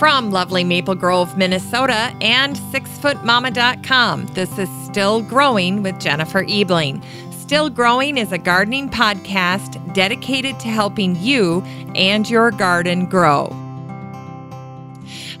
[0.00, 7.02] From lovely Maple Grove, Minnesota, and sixfootmama.com, this is Still Growing with Jennifer Ebling.
[7.32, 11.60] Still Growing is a gardening podcast dedicated to helping you
[11.94, 13.50] and your garden grow.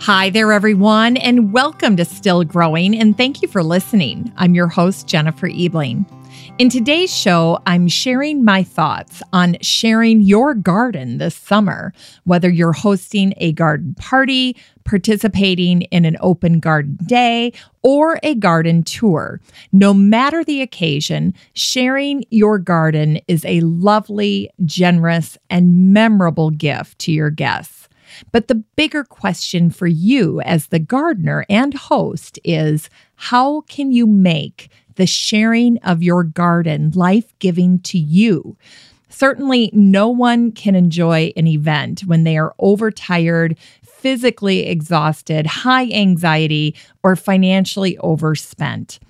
[0.02, 4.30] Hi there, everyone, and welcome to Still Growing, and thank you for listening.
[4.36, 6.04] I'm your host, Jennifer Ebling.
[6.60, 12.74] In today's show, I'm sharing my thoughts on sharing your garden this summer, whether you're
[12.74, 19.40] hosting a garden party, participating in an open garden day, or a garden tour.
[19.72, 27.10] No matter the occasion, sharing your garden is a lovely, generous, and memorable gift to
[27.10, 27.88] your guests.
[28.32, 34.06] But the bigger question for you as the gardener and host is how can you
[34.06, 34.68] make
[35.00, 38.54] the sharing of your garden life giving to you.
[39.08, 46.76] Certainly, no one can enjoy an event when they are overtired, physically exhausted, high anxiety,
[47.02, 49.00] or financially overspent.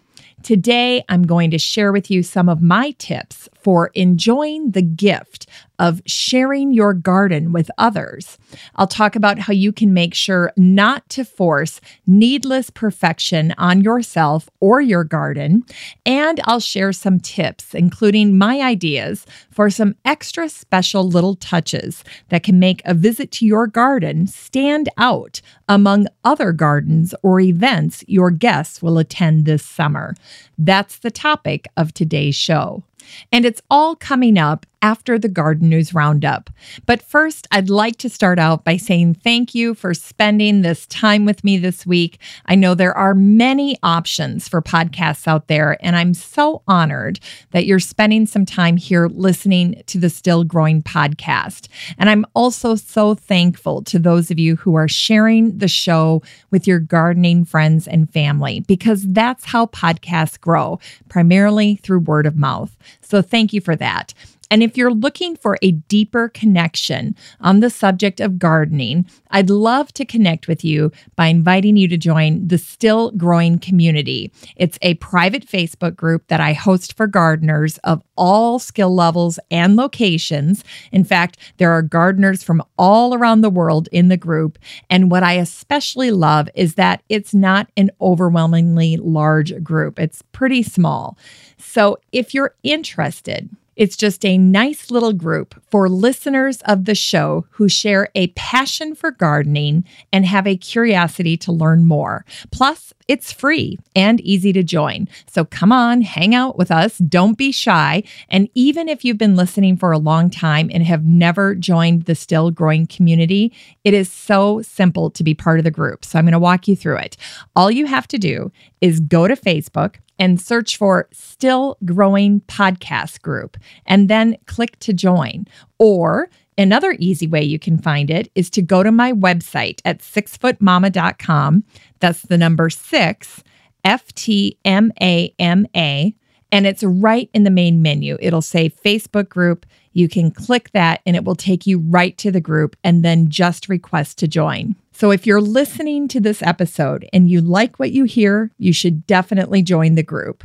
[0.44, 5.46] Today, I'm going to share with you some of my tips for enjoying the gift
[5.80, 8.36] of sharing your garden with others.
[8.76, 14.50] I'll talk about how you can make sure not to force needless perfection on yourself
[14.60, 15.64] or your garden.
[16.04, 22.42] And I'll share some tips, including my ideas for some extra special little touches that
[22.42, 28.30] can make a visit to your garden stand out among other gardens or events your
[28.30, 30.14] guests will attend this summer.
[30.58, 32.84] That's the topic of today's show.
[33.32, 36.50] And it's all coming up after the Garden News Roundup.
[36.86, 41.24] But first, I'd like to start out by saying thank you for spending this time
[41.24, 42.18] with me this week.
[42.46, 47.66] I know there are many options for podcasts out there, and I'm so honored that
[47.66, 51.68] you're spending some time here listening to the Still Growing podcast.
[51.98, 56.66] And I'm also so thankful to those of you who are sharing the show with
[56.66, 60.78] your gardening friends and family, because that's how podcasts grow,
[61.08, 62.76] primarily through word of mouth.
[63.02, 64.14] So thank you for that.
[64.50, 69.92] And if you're looking for a deeper connection on the subject of gardening, I'd love
[69.94, 74.32] to connect with you by inviting you to join the Still Growing Community.
[74.56, 79.76] It's a private Facebook group that I host for gardeners of all skill levels and
[79.76, 80.64] locations.
[80.90, 84.58] In fact, there are gardeners from all around the world in the group.
[84.88, 90.62] And what I especially love is that it's not an overwhelmingly large group, it's pretty
[90.62, 91.16] small.
[91.56, 93.48] So if you're interested,
[93.80, 98.94] it's just a nice little group for listeners of the show who share a passion
[98.94, 102.26] for gardening and have a curiosity to learn more.
[102.50, 105.08] Plus, it's free and easy to join.
[105.26, 106.96] So come on, hang out with us.
[106.98, 108.04] Don't be shy.
[108.28, 112.14] And even if you've been listening for a long time and have never joined the
[112.14, 116.04] Still Growing community, it is so simple to be part of the group.
[116.04, 117.16] So I'm going to walk you through it.
[117.56, 123.22] All you have to do is go to Facebook and search for Still Growing Podcast
[123.22, 123.56] Group
[123.86, 125.46] and then click to join.
[125.80, 129.98] Or another easy way you can find it is to go to my website at
[129.98, 131.64] sixfootmama.com.
[132.00, 133.42] That's the number six,
[133.84, 136.14] F T M A M A.
[136.52, 138.16] And it's right in the main menu.
[138.20, 139.64] It'll say Facebook group.
[139.92, 143.28] You can click that and it will take you right to the group and then
[143.28, 144.74] just request to join.
[144.92, 149.06] So if you're listening to this episode and you like what you hear, you should
[149.06, 150.44] definitely join the group.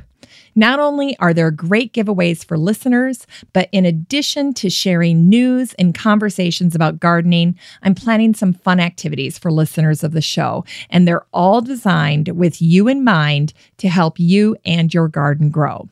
[0.56, 5.94] Not only are there great giveaways for listeners, but in addition to sharing news and
[5.94, 10.64] conversations about gardening, I'm planning some fun activities for listeners of the show.
[10.90, 15.90] And they're all designed with you in mind to help you and your garden grow.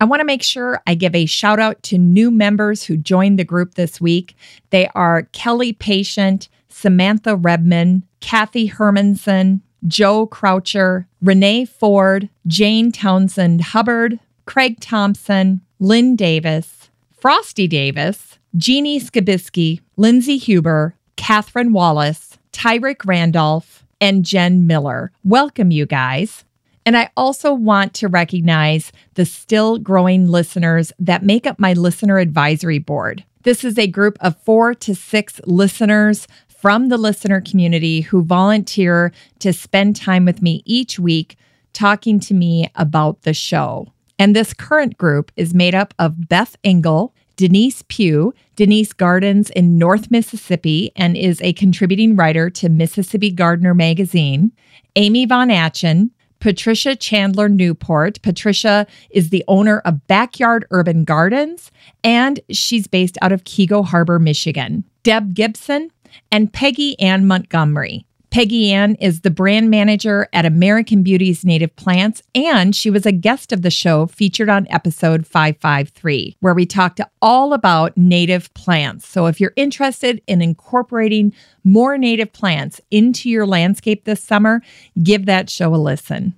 [0.00, 3.38] I want to make sure I give a shout out to new members who joined
[3.38, 4.36] the group this week.
[4.70, 14.18] They are Kelly Patient, Samantha Redman, Kathy Hermanson, Joe Croucher, Renee Ford, Jane Townsend Hubbard,
[14.44, 24.24] Craig Thompson, Lynn Davis, Frosty Davis, Jeannie Skabisky, Lindsay Huber, Catherine Wallace, Tyrick Randolph, and
[24.24, 25.12] Jen Miller.
[25.24, 26.44] Welcome, you guys.
[26.84, 32.18] And I also want to recognize the still growing listeners that make up my listener
[32.18, 33.24] advisory board.
[33.42, 36.26] This is a group of four to six listeners
[36.66, 41.36] from the listener community who volunteer to spend time with me each week
[41.72, 43.86] talking to me about the show.
[44.18, 48.34] And this current group is made up of Beth Engel, Denise Pugh.
[48.56, 54.50] Denise gardens in North Mississippi and is a contributing writer to Mississippi Gardener magazine.
[54.96, 56.10] Amy Von Atchen,
[56.40, 58.20] Patricia Chandler Newport.
[58.22, 61.70] Patricia is the owner of Backyard Urban Gardens,
[62.02, 64.82] and she's based out of Keego Harbor, Michigan.
[65.06, 65.92] Deb Gibson
[66.30, 68.06] and Peggy Ann Montgomery.
[68.30, 73.12] Peggy Ann is the brand manager at American Beauties Native Plants, and she was a
[73.12, 79.06] guest of the show featured on episode 553, where we talked all about native plants.
[79.06, 81.32] So if you're interested in incorporating
[81.64, 84.60] more native plants into your landscape this summer,
[85.02, 86.34] give that show a listen.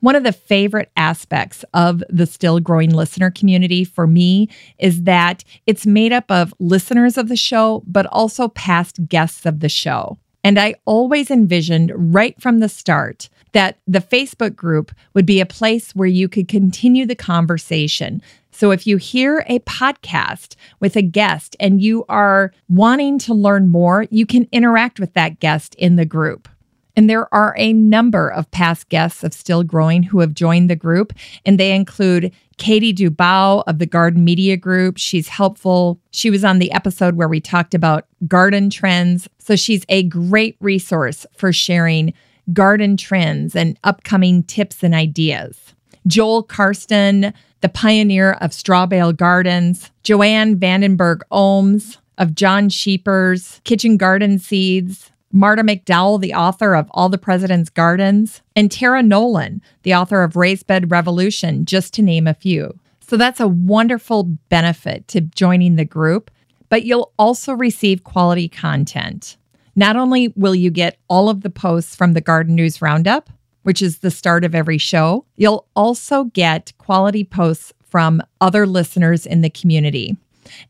[0.00, 4.48] One of the favorite aspects of the still growing listener community for me
[4.78, 9.60] is that it's made up of listeners of the show, but also past guests of
[9.60, 10.18] the show.
[10.44, 15.46] And I always envisioned right from the start that the Facebook group would be a
[15.46, 18.22] place where you could continue the conversation.
[18.50, 23.68] So if you hear a podcast with a guest and you are wanting to learn
[23.68, 26.48] more, you can interact with that guest in the group.
[26.96, 30.76] And there are a number of past guests of Still Growing who have joined the
[30.76, 31.12] group,
[31.46, 34.98] and they include Katie Dubow of the Garden Media Group.
[34.98, 35.98] She's helpful.
[36.10, 39.28] She was on the episode where we talked about garden trends.
[39.38, 42.12] So she's a great resource for sharing
[42.52, 45.74] garden trends and upcoming tips and ideas.
[46.06, 53.96] Joel Karsten, the pioneer of straw bale gardens, Joanne Vandenberg Ohms of John Scheepers, Kitchen
[53.96, 59.94] Garden Seeds, Marta McDowell, the author of All the President's Gardens, and Tara Nolan, the
[59.94, 62.78] author of Raised Bed Revolution, just to name a few.
[63.00, 66.30] So that's a wonderful benefit to joining the group,
[66.68, 69.36] but you'll also receive quality content.
[69.74, 73.30] Not only will you get all of the posts from the Garden News Roundup,
[73.62, 79.24] which is the start of every show, you'll also get quality posts from other listeners
[79.24, 80.16] in the community.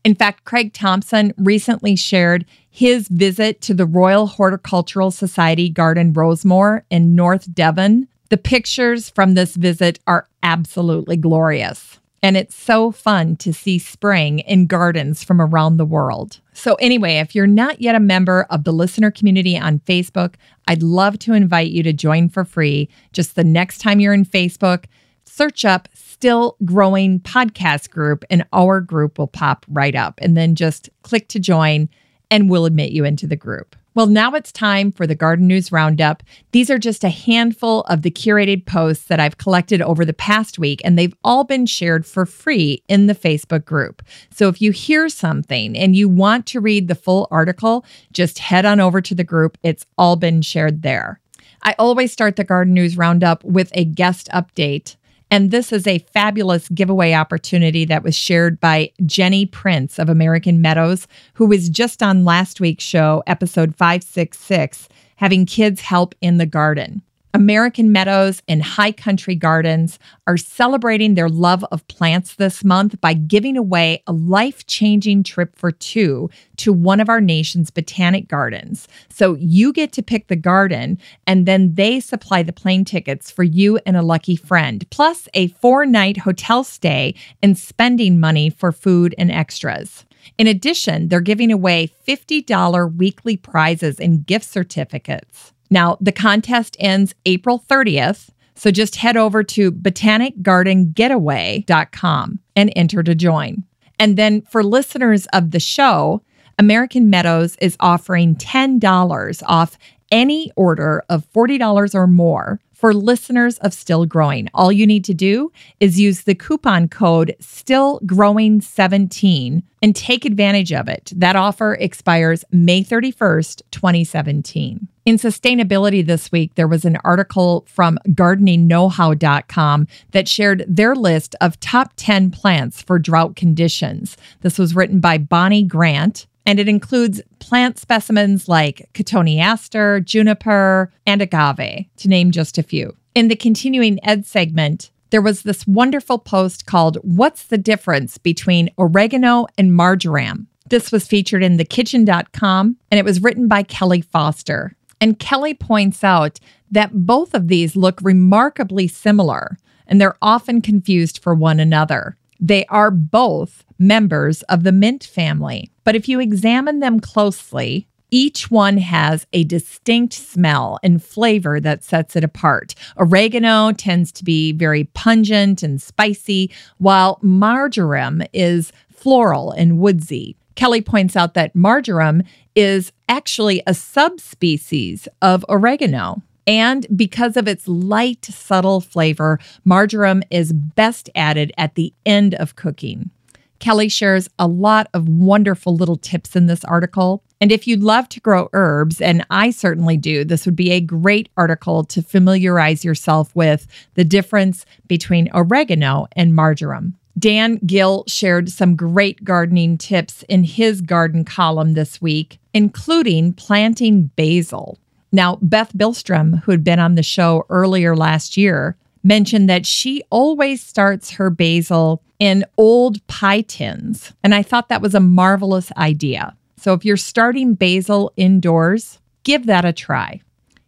[0.03, 6.83] In fact, Craig Thompson recently shared his visit to the Royal Horticultural Society Garden Rosemoor
[6.89, 8.07] in North Devon.
[8.29, 11.99] The pictures from this visit are absolutely glorious.
[12.23, 16.39] And it's so fun to see spring in gardens from around the world.
[16.53, 20.35] So, anyway, if you're not yet a member of the listener community on Facebook,
[20.65, 22.87] I'd love to invite you to join for free.
[23.11, 24.85] Just the next time you're in Facebook,
[25.25, 25.89] search up
[26.23, 30.21] Still Growing Podcast Group, and our group will pop right up.
[30.21, 31.89] And then just click to join,
[32.31, 33.75] and we'll admit you into the group.
[33.93, 36.23] Well, now it's time for the Garden News Roundup.
[36.53, 40.57] These are just a handful of the curated posts that I've collected over the past
[40.57, 44.01] week, and they've all been shared for free in the Facebook group.
[44.33, 47.83] So if you hear something and you want to read the full article,
[48.13, 49.57] just head on over to the group.
[49.61, 51.19] It's all been shared there.
[51.63, 54.95] I always start the Garden News Roundup with a guest update.
[55.33, 60.61] And this is a fabulous giveaway opportunity that was shared by Jenny Prince of American
[60.61, 66.45] Meadows, who was just on last week's show, episode 566, having kids help in the
[66.45, 67.01] garden.
[67.35, 69.97] American Meadows and High Country Gardens
[70.27, 75.57] are celebrating their love of plants this month by giving away a life changing trip
[75.57, 78.87] for two to one of our nation's botanic gardens.
[79.09, 83.43] So you get to pick the garden, and then they supply the plane tickets for
[83.43, 88.71] you and a lucky friend, plus a four night hotel stay and spending money for
[88.71, 90.05] food and extras.
[90.37, 95.52] In addition, they're giving away $50 weekly prizes and gift certificates.
[95.69, 98.29] Now, the contest ends April 30th.
[98.55, 103.63] So just head over to botanicgardengetaway.com and enter to join.
[103.99, 106.23] And then for listeners of the show,
[106.59, 109.77] American Meadows is offering $10 off
[110.11, 114.49] any order of $40 or more for listeners of Still Growing.
[114.53, 120.89] All you need to do is use the coupon code STILLGROWING17 and take advantage of
[120.89, 121.13] it.
[121.15, 124.89] That offer expires May 31st, 2017.
[125.05, 131.59] In sustainability this week, there was an article from gardeningknowhow.com that shared their list of
[131.59, 134.15] top 10 plants for drought conditions.
[134.41, 141.21] This was written by Bonnie Grant, and it includes plant specimens like cotoneaster, juniper, and
[141.21, 142.95] agave, to name just a few.
[143.13, 148.69] In the continuing ed segment, there was this wonderful post called What's the Difference Between
[148.79, 150.47] Oregano and Marjoram?
[150.69, 154.75] This was featured in thekitchen.com and it was written by Kelly Foster.
[155.03, 156.39] And Kelly points out
[156.71, 162.15] that both of these look remarkably similar and they're often confused for one another.
[162.39, 165.69] They are both members of the mint family.
[165.83, 171.83] But if you examine them closely, each one has a distinct smell and flavor that
[171.83, 172.73] sets it apart.
[172.97, 180.37] Oregano tends to be very pungent and spicy, while marjoram is floral and woodsy.
[180.55, 182.23] Kelly points out that marjoram
[182.55, 186.21] is actually a subspecies of oregano.
[186.45, 192.55] And because of its light, subtle flavor, marjoram is best added at the end of
[192.55, 193.11] cooking.
[193.59, 197.23] Kelly shares a lot of wonderful little tips in this article.
[197.39, 200.81] And if you'd love to grow herbs, and I certainly do, this would be a
[200.81, 206.95] great article to familiarize yourself with the difference between oregano and marjoram.
[207.23, 214.11] Dan Gill shared some great gardening tips in his garden column this week, including planting
[214.17, 214.77] basil.
[215.13, 218.75] Now, Beth Billstrom, who had been on the show earlier last year,
[219.05, 224.11] mentioned that she always starts her basil in old pie tins.
[224.21, 226.35] And I thought that was a marvelous idea.
[226.57, 230.19] So if you're starting basil indoors, give that a try.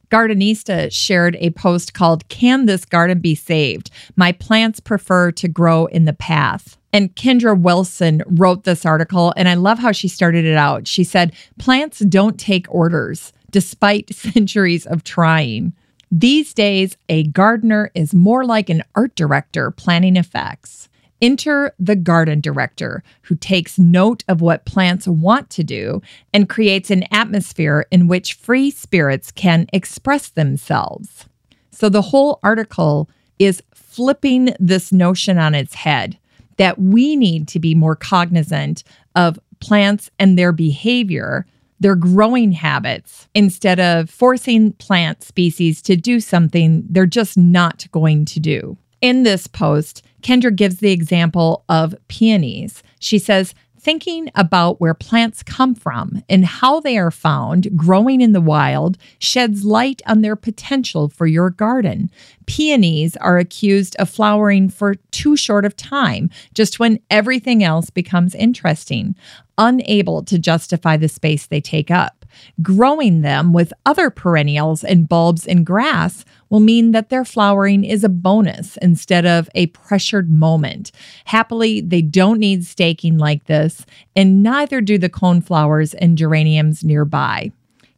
[0.10, 3.90] Gardenista shared a post called Can This Garden Be Saved?
[4.16, 6.78] My plants prefer to grow in the path.
[6.94, 10.88] And Kendra Wilson wrote this article, and I love how she started it out.
[10.88, 15.74] She said, Plants don't take orders, despite centuries of trying.
[16.12, 20.88] These days, a gardener is more like an art director planning effects.
[21.22, 26.01] Enter the garden director who takes note of what plants want to do
[26.34, 31.25] and creates an atmosphere in which free spirits can express themselves.
[31.72, 36.17] So the whole article is flipping this notion on its head
[36.57, 38.84] that we need to be more cognizant
[39.15, 41.45] of plants and their behavior,
[41.79, 48.25] their growing habits, instead of forcing plant species to do something they're just not going
[48.25, 48.77] to do.
[49.02, 52.82] In this post, Kendra gives the example of peonies.
[53.00, 53.54] She says,
[53.86, 58.98] thinking about where plants come from and how they are found growing in the wild
[59.20, 62.10] sheds light on their potential for your garden.
[62.48, 68.34] Peonies are accused of flowering for too short of time, just when everything else becomes
[68.34, 69.16] interesting,
[69.60, 72.25] unable to justify the space they take up.
[72.62, 78.04] Growing them with other perennials and bulbs and grass will mean that their flowering is
[78.04, 80.92] a bonus instead of a pressured moment.
[81.25, 87.51] Happily, they don't need staking like this, and neither do the coneflowers and geraniums nearby.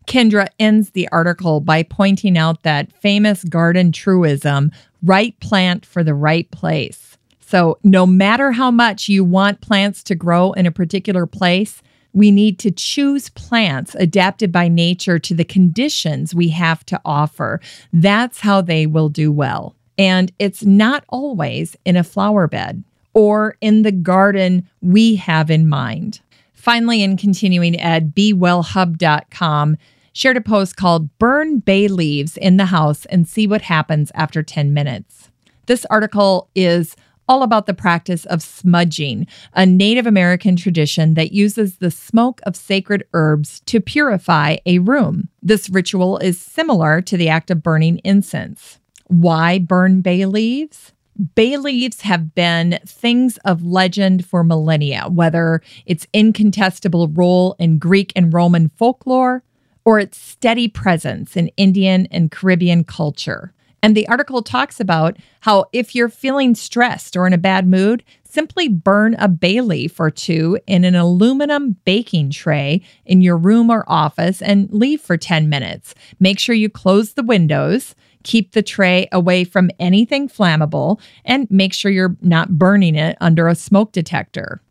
[0.08, 4.72] Kendra ends the article by pointing out that famous garden truism
[5.04, 7.18] right plant for the right place.
[7.40, 11.82] So, no matter how much you want plants to grow in a particular place,
[12.14, 17.60] we need to choose plants adapted by nature to the conditions we have to offer.
[17.94, 19.76] That's how they will do well.
[19.98, 22.84] And it's not always in a flower bed
[23.14, 26.22] or in the garden we have in mind.
[26.54, 29.78] Finally, in continuing ed, bewellhub.com
[30.14, 34.44] shared a post called Burn Bay Leaves in the House and See What Happens After
[34.44, 35.30] 10 Minutes.
[35.68, 36.96] This article is
[37.28, 42.56] all about the practice of smudging, a Native American tradition that uses the smoke of
[42.56, 45.30] sacred herbs to purify a room.
[45.42, 48.80] This ritual is similar to the act of burning incense.
[49.08, 50.94] Why burn bay leaves?
[51.36, 58.14] Bay leaves have been things of legend for millennia, whether its incontestable role in Greek
[58.16, 59.44] and Roman folklore
[59.84, 63.54] or its steady presence in Indian and Caribbean culture.
[63.84, 68.04] And the article talks about how if you're feeling stressed or in a bad mood,
[68.24, 73.70] simply burn a bay leaf or two in an aluminum baking tray in your room
[73.70, 75.96] or office and leave for 10 minutes.
[76.20, 77.96] Make sure you close the windows.
[78.24, 83.48] Keep the tray away from anything flammable and make sure you're not burning it under
[83.48, 84.62] a smoke detector.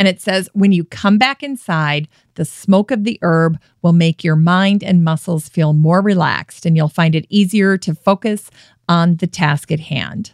[0.00, 4.24] And it says, when you come back inside, the smoke of the herb will make
[4.24, 8.50] your mind and muscles feel more relaxed, and you'll find it easier to focus
[8.88, 10.32] on the task at hand.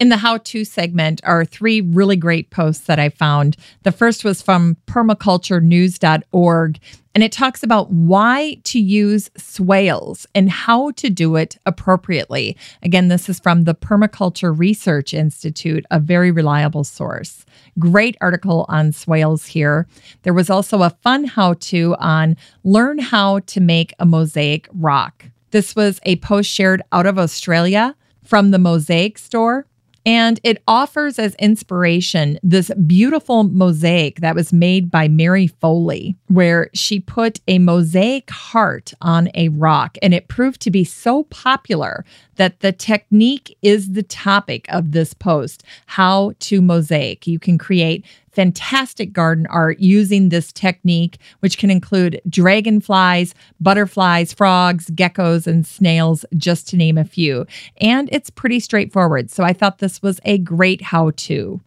[0.00, 3.56] In the how to segment are three really great posts that I found.
[3.82, 6.78] The first was from permaculturenews.org,
[7.16, 12.56] and it talks about why to use swales and how to do it appropriately.
[12.80, 17.44] Again, this is from the Permaculture Research Institute, a very reliable source.
[17.76, 19.88] Great article on swales here.
[20.22, 25.24] There was also a fun how to on learn how to make a mosaic rock.
[25.50, 29.66] This was a post shared out of Australia from the Mosaic store.
[30.08, 36.70] And it offers as inspiration this beautiful mosaic that was made by Mary Foley, where
[36.72, 39.98] she put a mosaic heart on a rock.
[40.00, 45.12] And it proved to be so popular that the technique is the topic of this
[45.12, 47.26] post how to mosaic.
[47.26, 48.02] You can create
[48.38, 56.24] fantastic garden art using this technique, which can include dragonflies, butterflies, frogs, geckos, and snails,
[56.36, 57.44] just to name a few.
[57.80, 59.28] And it's pretty straightforward.
[59.28, 61.60] So I thought this was a great how to.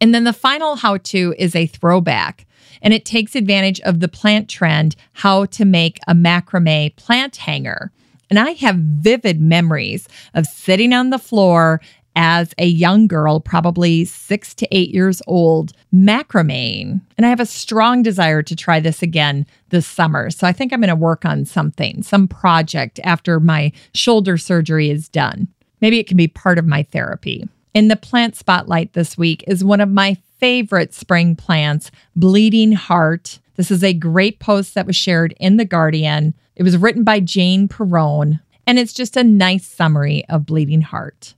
[0.00, 2.46] And then the final how to is a throwback
[2.80, 7.92] and it takes advantage of the plant trend how to make a macrame plant hanger.
[8.30, 11.82] And I have vivid memories of sitting on the floor
[12.16, 17.00] as a young girl, probably six to eight years old, macrame.
[17.16, 20.30] And I have a strong desire to try this again this summer.
[20.30, 24.90] So I think I'm going to work on something, some project after my shoulder surgery
[24.90, 25.48] is done.
[25.80, 27.48] Maybe it can be part of my therapy.
[27.74, 33.40] In the plant spotlight this week is one of my favorite spring plants, Bleeding Heart.
[33.56, 36.34] This is a great post that was shared in The Guardian.
[36.54, 41.34] It was written by Jane Perrone, and it's just a nice summary of Bleeding Heart.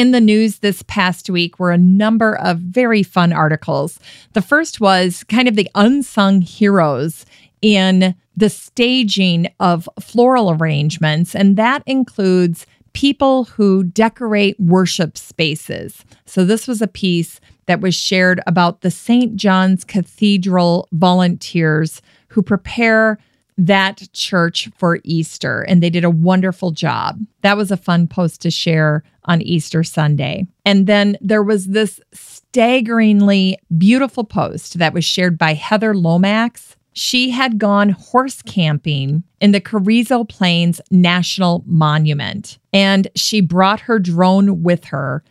[0.00, 4.00] In the news this past week were a number of very fun articles.
[4.32, 7.26] The first was kind of the unsung heroes
[7.60, 12.64] in the staging of floral arrangements, and that includes
[12.94, 16.02] people who decorate worship spaces.
[16.24, 19.36] So, this was a piece that was shared about the St.
[19.36, 23.18] John's Cathedral volunteers who prepare
[23.66, 27.20] that church for Easter, and they did a wonderful job.
[27.42, 30.46] That was a fun post to share on Easter Sunday.
[30.64, 37.30] And then there was this staggeringly beautiful post that was shared by Heather Lomax she
[37.30, 44.62] had gone horse camping in the Carrizo Plains National Monument and she brought her drone
[44.62, 45.22] with her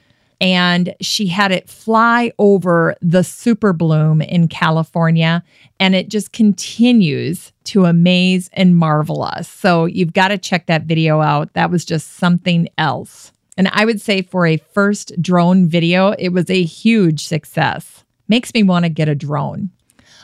[0.42, 5.44] and she had it fly over the super bloom in California
[5.80, 9.50] and it just continues to amaze and marvel us.
[9.50, 11.54] So you've got to check that video out.
[11.54, 13.32] That was just something else.
[13.58, 18.06] And I would say for a first drone video, it was a huge success.
[18.30, 19.72] Makes me want to get a drone.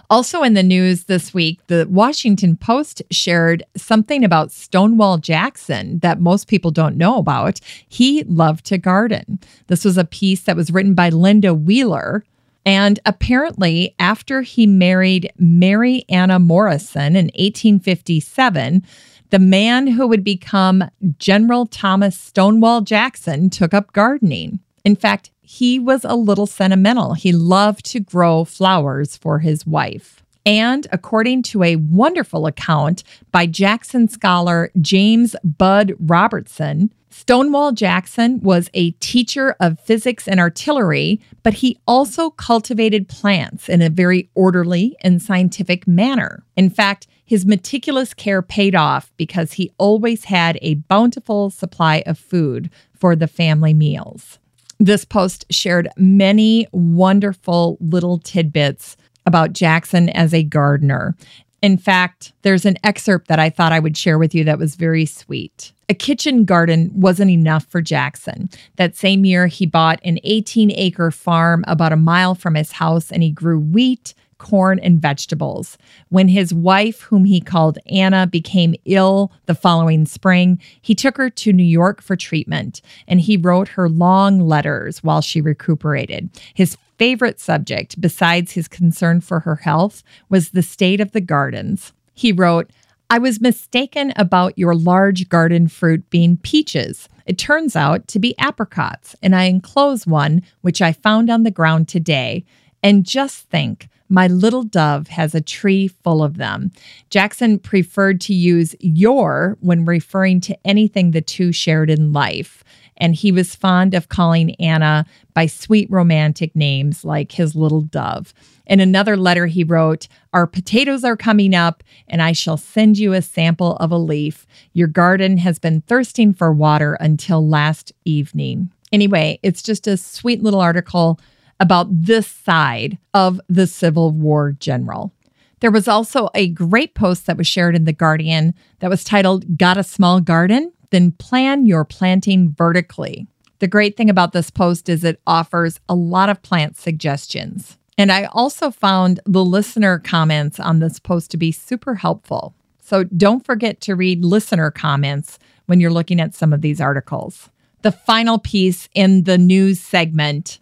[0.09, 6.19] Also, in the news this week, the Washington Post shared something about Stonewall Jackson that
[6.19, 7.59] most people don't know about.
[7.87, 9.39] He loved to garden.
[9.67, 12.23] This was a piece that was written by Linda Wheeler.
[12.65, 18.83] And apparently, after he married Mary Anna Morrison in 1857,
[19.29, 24.59] the man who would become General Thomas Stonewall Jackson took up gardening.
[24.83, 27.13] In fact, he was a little sentimental.
[27.13, 30.23] He loved to grow flowers for his wife.
[30.45, 38.69] And according to a wonderful account by Jackson scholar James Bud Robertson, Stonewall Jackson was
[38.73, 44.97] a teacher of physics and artillery, but he also cultivated plants in a very orderly
[45.01, 46.43] and scientific manner.
[46.57, 52.19] In fact, his meticulous care paid off because he always had a bountiful supply of
[52.19, 54.37] food for the family meals.
[54.79, 61.15] This post shared many wonderful little tidbits about Jackson as a gardener.
[61.61, 64.75] In fact, there's an excerpt that I thought I would share with you that was
[64.75, 65.71] very sweet.
[65.89, 68.49] A kitchen garden wasn't enough for Jackson.
[68.75, 73.11] That same year, he bought an 18 acre farm about a mile from his house
[73.11, 74.13] and he grew wheat,
[74.45, 75.75] corn, and vegetables.
[76.09, 81.31] When his wife, whom he called Anna, became ill the following spring, he took her
[81.31, 86.29] to New York for treatment and he wrote her long letters while she recuperated.
[86.53, 91.91] His favorite subject, besides his concern for her health, was the state of the gardens.
[92.13, 92.69] He wrote,
[93.09, 97.09] I was mistaken about your large garden fruit being peaches.
[97.25, 101.49] It turns out to be apricots, and I enclose one which I found on the
[101.49, 102.45] ground today.
[102.83, 106.71] And just think, my little dove has a tree full of them.
[107.09, 112.63] Jackson preferred to use your when referring to anything the two shared in life.
[112.97, 118.33] And he was fond of calling Anna by sweet romantic names like his little dove.
[118.67, 123.13] In another letter, he wrote, Our potatoes are coming up, and I shall send you
[123.13, 124.47] a sample of a leaf.
[124.73, 128.71] Your garden has been thirsting for water until last evening.
[128.91, 131.19] Anyway, it's just a sweet little article
[131.59, 135.13] about this side of the Civil War general.
[135.61, 139.57] There was also a great post that was shared in The Guardian that was titled,
[139.57, 140.71] Got a Small Garden?
[140.91, 143.27] Then Plan Your Planting Vertically.
[143.59, 147.77] The great thing about this post is it offers a lot of plant suggestions.
[147.97, 152.53] And I also found the listener comments on this post to be super helpful.
[152.81, 157.49] So don't forget to read listener comments when you're looking at some of these articles.
[157.81, 160.59] The final piece in the news segment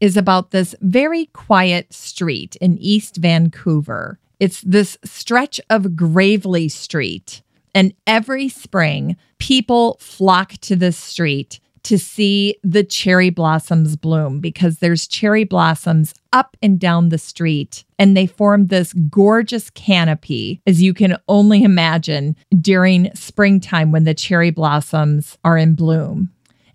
[0.00, 4.18] is about this very quiet street in East Vancouver.
[4.40, 7.42] It's this stretch of Graveley Street.
[7.74, 14.78] And every spring, people flock to this street to see the cherry blossoms bloom because
[14.78, 20.82] there's cherry blossoms up and down the street and they form this gorgeous canopy as
[20.82, 26.30] you can only imagine during springtime when the cherry blossoms are in bloom.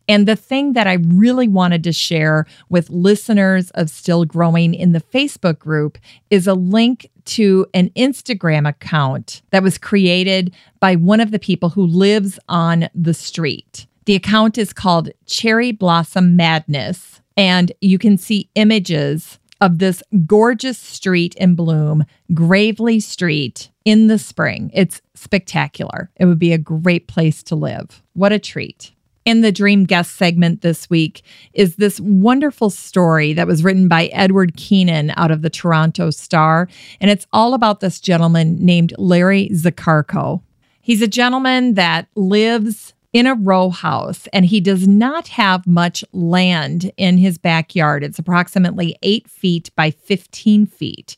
[0.09, 4.91] And the thing that I really wanted to share with listeners of Still Growing in
[4.91, 5.99] the Facebook group
[6.31, 11.69] is a link to an Instagram account that was created by one of the people
[11.69, 13.85] who lives on the street.
[14.05, 20.79] The account is called Cherry Blossom Madness, and you can see images of this gorgeous
[20.79, 24.71] street in bloom, Graveley Street, in the spring.
[24.73, 26.09] It's spectacular.
[26.15, 28.01] It would be a great place to live.
[28.13, 28.91] What a treat.
[29.25, 34.07] In the Dream Guest segment this week is this wonderful story that was written by
[34.07, 36.67] Edward Keenan out of the Toronto Star.
[36.99, 40.41] And it's all about this gentleman named Larry Zakarko.
[40.81, 46.03] He's a gentleman that lives in a row house and he does not have much
[46.13, 48.03] land in his backyard.
[48.03, 51.17] It's approximately eight feet by 15 feet.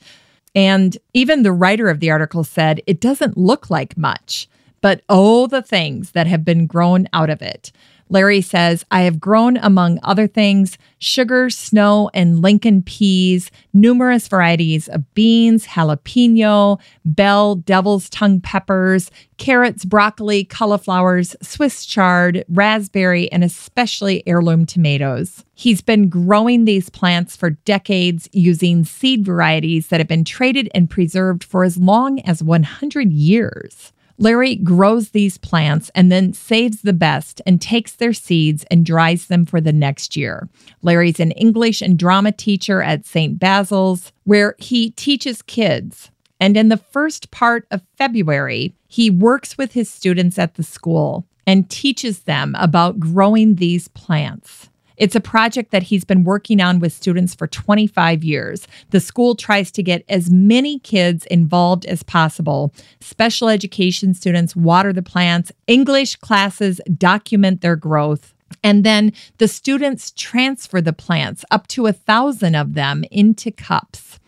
[0.55, 4.49] And even the writer of the article said it doesn't look like much,
[4.81, 7.71] but oh, the things that have been grown out of it.
[8.11, 14.89] Larry says, I have grown, among other things, sugar, snow, and Lincoln peas, numerous varieties
[14.89, 24.27] of beans, jalapeno, bell, devil's tongue peppers, carrots, broccoli, cauliflowers, Swiss chard, raspberry, and especially
[24.27, 25.45] heirloom tomatoes.
[25.53, 30.89] He's been growing these plants for decades using seed varieties that have been traded and
[30.89, 33.93] preserved for as long as 100 years.
[34.21, 39.25] Larry grows these plants and then saves the best and takes their seeds and dries
[39.25, 40.47] them for the next year.
[40.83, 43.39] Larry's an English and drama teacher at St.
[43.39, 46.11] Basil's, where he teaches kids.
[46.39, 51.25] And in the first part of February, he works with his students at the school
[51.47, 54.69] and teaches them about growing these plants.
[55.01, 58.67] It's a project that he's been working on with students for 25 years.
[58.91, 62.71] The school tries to get as many kids involved as possible.
[62.99, 68.35] Special education students water the plants, English classes document their growth.
[68.63, 74.19] And then the students transfer the plants, up to a thousand of them, into cups.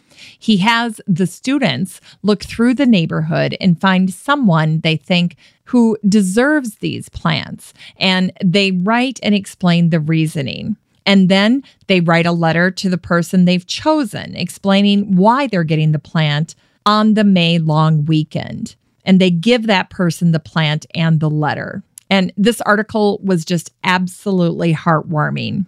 [0.43, 6.75] He has the students look through the neighborhood and find someone they think who deserves
[6.79, 7.73] these plants.
[7.95, 10.75] And they write and explain the reasoning.
[11.05, 15.93] And then they write a letter to the person they've chosen, explaining why they're getting
[15.93, 18.75] the plant on the May long weekend.
[19.05, 21.83] And they give that person the plant and the letter.
[22.09, 25.67] And this article was just absolutely heartwarming.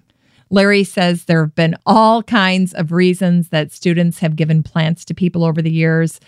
[0.49, 5.13] Larry says there have been all kinds of reasons that students have given plants to
[5.13, 6.19] people over the years.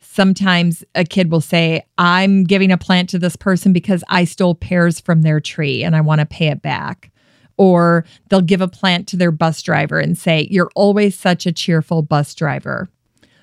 [0.00, 4.54] Sometimes a kid will say, I'm giving a plant to this person because I stole
[4.54, 7.10] pears from their tree and I want to pay it back.
[7.58, 11.52] Or they'll give a plant to their bus driver and say, You're always such a
[11.52, 12.88] cheerful bus driver.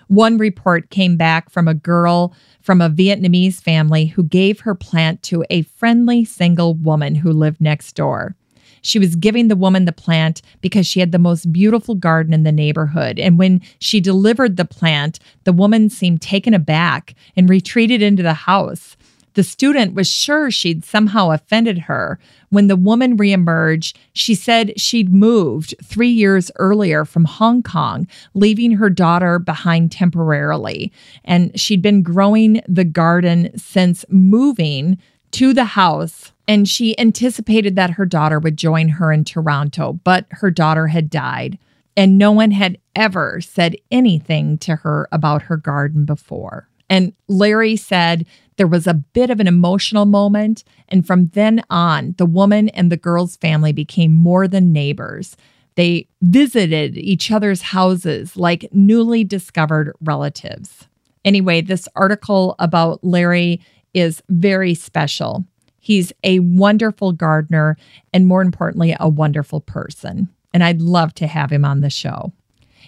[0.07, 5.23] One report came back from a girl from a Vietnamese family who gave her plant
[5.23, 8.35] to a friendly single woman who lived next door.
[8.83, 12.43] She was giving the woman the plant because she had the most beautiful garden in
[12.43, 13.17] the neighborhood.
[13.17, 18.33] And when she delivered the plant, the woman seemed taken aback and retreated into the
[18.33, 18.95] house.
[19.35, 22.19] The student was sure she'd somehow offended her.
[22.49, 28.73] When the woman reemerged, she said she'd moved three years earlier from Hong Kong, leaving
[28.73, 30.91] her daughter behind temporarily.
[31.23, 34.99] And she'd been growing the garden since moving
[35.31, 40.25] to the house and she anticipated that her daughter would join her in Toronto, but
[40.31, 41.57] her daughter had died,
[41.95, 46.67] and no one had ever said anything to her about her garden before.
[46.89, 48.25] And Larry said
[48.57, 52.91] there was a bit of an emotional moment, and from then on, the woman and
[52.91, 55.35] the girl's family became more than neighbors.
[55.75, 60.87] They visited each other's houses like newly discovered relatives.
[61.25, 63.61] Anyway, this article about Larry
[63.93, 65.45] is very special.
[65.83, 67.75] He's a wonderful gardener
[68.13, 70.29] and, more importantly, a wonderful person.
[70.53, 72.31] And I'd love to have him on the show.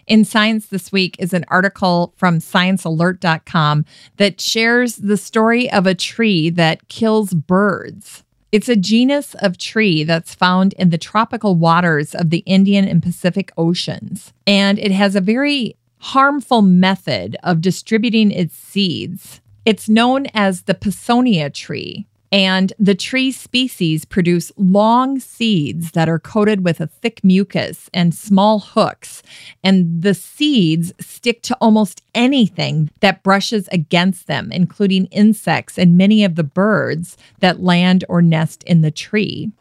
[0.07, 3.83] In Science This Week is an article from sciencealert.com
[4.15, 8.23] that shares the story of a tree that kills birds.
[8.53, 13.03] It's a genus of tree that's found in the tropical waters of the Indian and
[13.03, 14.31] Pacific Oceans.
[14.47, 19.41] And it has a very harmful method of distributing its seeds.
[19.65, 22.07] It's known as the Pisonia tree.
[22.35, 28.13] And the tree species produce long seeds that are coated with a thick mucus and
[28.13, 29.23] small hooks.
[29.63, 36.25] And the seeds stick to almost anything that brushes against them, including insects and many
[36.25, 39.53] of the birds that land or nest in the tree.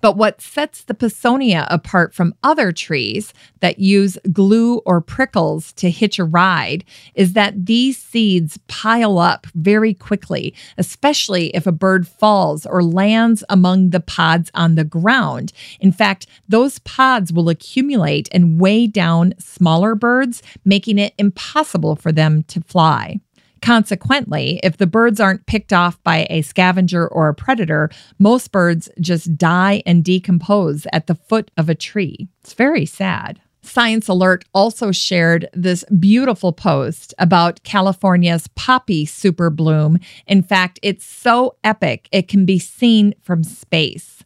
[0.00, 5.90] But what sets the Pisonia apart from other trees that use glue or prickles to
[5.90, 12.06] hitch a ride is that these seeds pile up very quickly, especially if a bird
[12.06, 15.52] falls or lands among the pods on the ground.
[15.80, 22.12] In fact, those pods will accumulate and weigh down smaller birds, making it impossible for
[22.12, 23.20] them to fly.
[23.62, 28.88] Consequently, if the birds aren't picked off by a scavenger or a predator, most birds
[29.00, 32.28] just die and decompose at the foot of a tree.
[32.42, 33.40] It's very sad.
[33.62, 39.98] Science Alert also shared this beautiful post about California's poppy super bloom.
[40.26, 44.24] In fact, it's so epic, it can be seen from space.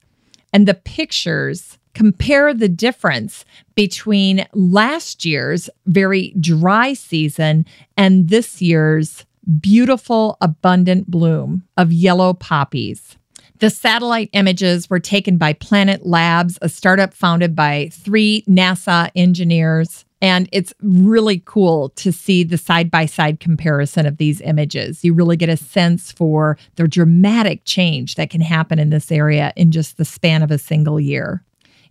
[0.53, 7.65] And the pictures compare the difference between last year's very dry season
[7.97, 9.25] and this year's
[9.61, 13.17] beautiful, abundant bloom of yellow poppies.
[13.61, 20.05] The satellite images were taken by Planet Labs, a startup founded by three NASA engineers.
[20.21, 25.05] And it's really cool to see the side by side comparison of these images.
[25.05, 29.53] You really get a sense for the dramatic change that can happen in this area
[29.55, 31.45] in just the span of a single year.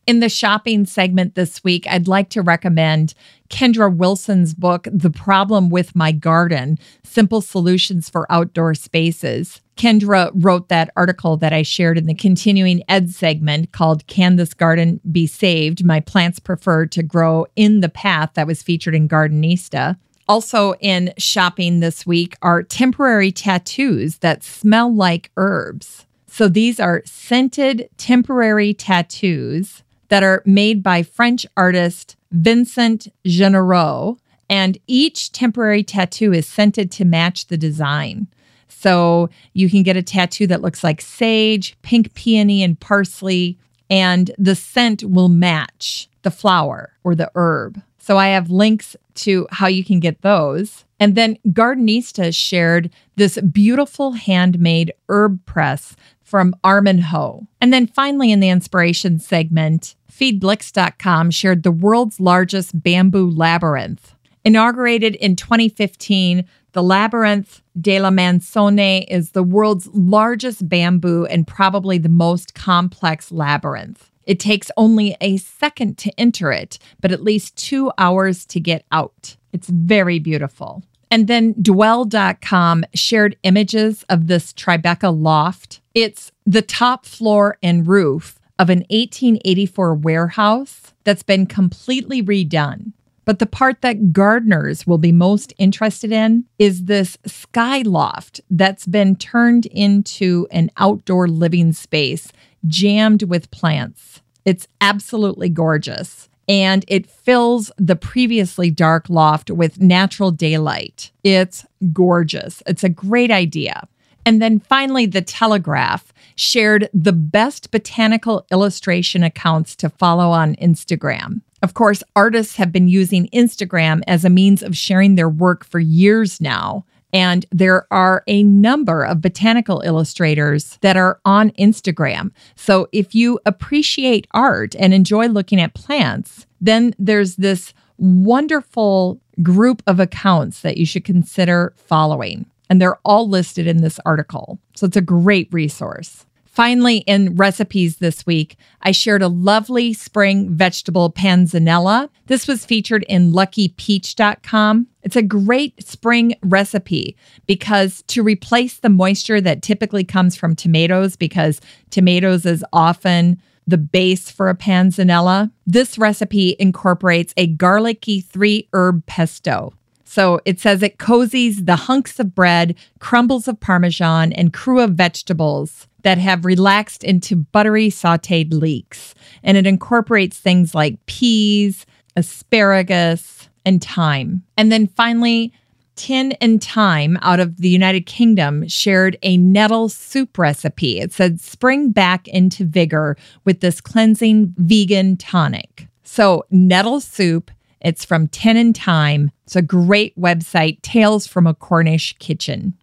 [0.05, 3.13] In the shopping segment this week, I'd like to recommend
[3.49, 9.61] Kendra Wilson's book, The Problem with My Garden Simple Solutions for Outdoor Spaces.
[9.77, 14.53] Kendra wrote that article that I shared in the continuing ed segment called Can This
[14.53, 15.85] Garden Be Saved?
[15.85, 19.97] My Plants Prefer to Grow in the Path that was featured in Gardenista.
[20.27, 26.05] Also, in shopping this week are temporary tattoos that smell like herbs.
[26.27, 34.15] So, these are scented temporary tattoos that are made by French artist Vincent Genereux,
[34.47, 38.27] and each temporary tattoo is scented to match the design.
[38.67, 43.57] So you can get a tattoo that looks like sage, pink peony, and parsley,
[43.89, 47.81] and the scent will match the flower or the herb.
[47.97, 50.85] So I have links to how you can get those.
[50.99, 57.47] And then Gardenista shared this beautiful handmade herb press from Armenho.
[57.61, 64.15] And then finally, in the inspiration segment, feedblix.com shared the world's largest bamboo labyrinth.
[64.45, 71.97] Inaugurated in 2015, the Labyrinth de la Manzone is the world's largest bamboo and probably
[71.97, 74.09] the most complex labyrinth.
[74.25, 78.85] It takes only a second to enter it, but at least two hours to get
[78.91, 79.37] out.
[79.51, 80.83] It's very beautiful.
[81.11, 85.81] And then dwell.com shared images of this Tribeca loft.
[85.93, 92.93] It's the top floor and roof of an 1884 warehouse that's been completely redone.
[93.25, 98.85] But the part that gardeners will be most interested in is this sky loft that's
[98.85, 102.31] been turned into an outdoor living space
[102.65, 104.21] jammed with plants.
[104.45, 106.29] It's absolutely gorgeous.
[106.47, 111.11] And it fills the previously dark loft with natural daylight.
[111.25, 112.63] It's gorgeous.
[112.65, 113.89] It's a great idea.
[114.25, 121.41] And then finally, The Telegraph shared the best botanical illustration accounts to follow on Instagram.
[121.61, 125.79] Of course, artists have been using Instagram as a means of sharing their work for
[125.79, 126.85] years now.
[127.13, 132.31] And there are a number of botanical illustrators that are on Instagram.
[132.55, 139.83] So if you appreciate art and enjoy looking at plants, then there's this wonderful group
[139.85, 144.57] of accounts that you should consider following and they're all listed in this article.
[144.73, 146.25] So it's a great resource.
[146.43, 152.09] Finally, in recipes this week, I shared a lovely spring vegetable panzanella.
[152.25, 154.87] This was featured in luckypeach.com.
[155.03, 161.15] It's a great spring recipe because to replace the moisture that typically comes from tomatoes,
[161.15, 168.67] because tomatoes is often the base for a panzanella, this recipe incorporates a garlicky three
[168.73, 169.73] herb pesto.
[170.13, 174.91] So it says it cozies the hunks of bread, crumbles of Parmesan, and crew of
[174.91, 179.15] vegetables that have relaxed into buttery sauteed leeks.
[179.41, 184.43] And it incorporates things like peas, asparagus, and thyme.
[184.55, 185.51] And then finally,
[185.95, 190.99] Tin and Thyme out of the United Kingdom shared a nettle soup recipe.
[190.99, 195.87] It said, spring back into vigor with this cleansing vegan tonic.
[196.03, 197.49] So, nettle soup
[197.83, 199.31] it's from Tin and Thyme.
[199.45, 202.73] It's a great website, Tales from a Cornish Kitchen.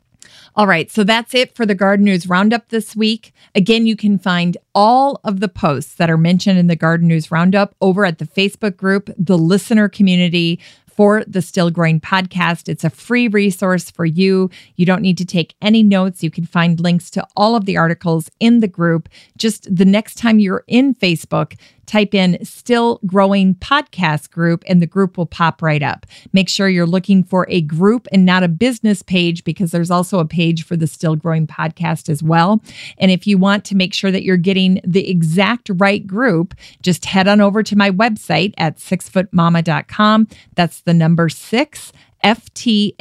[0.56, 3.32] All right, so that's it for the Garden News Roundup this week.
[3.54, 7.30] Again, you can find all of the posts that are mentioned in the Garden News
[7.30, 10.60] Roundup over at the Facebook group, the listener community
[11.00, 12.68] for the Still Growing podcast.
[12.68, 14.50] It's a free resource for you.
[14.76, 16.22] You don't need to take any notes.
[16.22, 19.08] You can find links to all of the articles in the group.
[19.38, 21.56] Just the next time you're in Facebook,
[21.90, 26.06] type in Still Growing Podcast Group and the group will pop right up.
[26.32, 30.20] Make sure you're looking for a group and not a business page because there's also
[30.20, 32.62] a page for the Still Growing Podcast as well.
[32.98, 37.06] And if you want to make sure that you're getting the exact right group, just
[37.06, 40.28] head on over to my website at sixfootmama.com.
[40.54, 41.92] That's the number six
[42.24, 43.00] ftmama.com.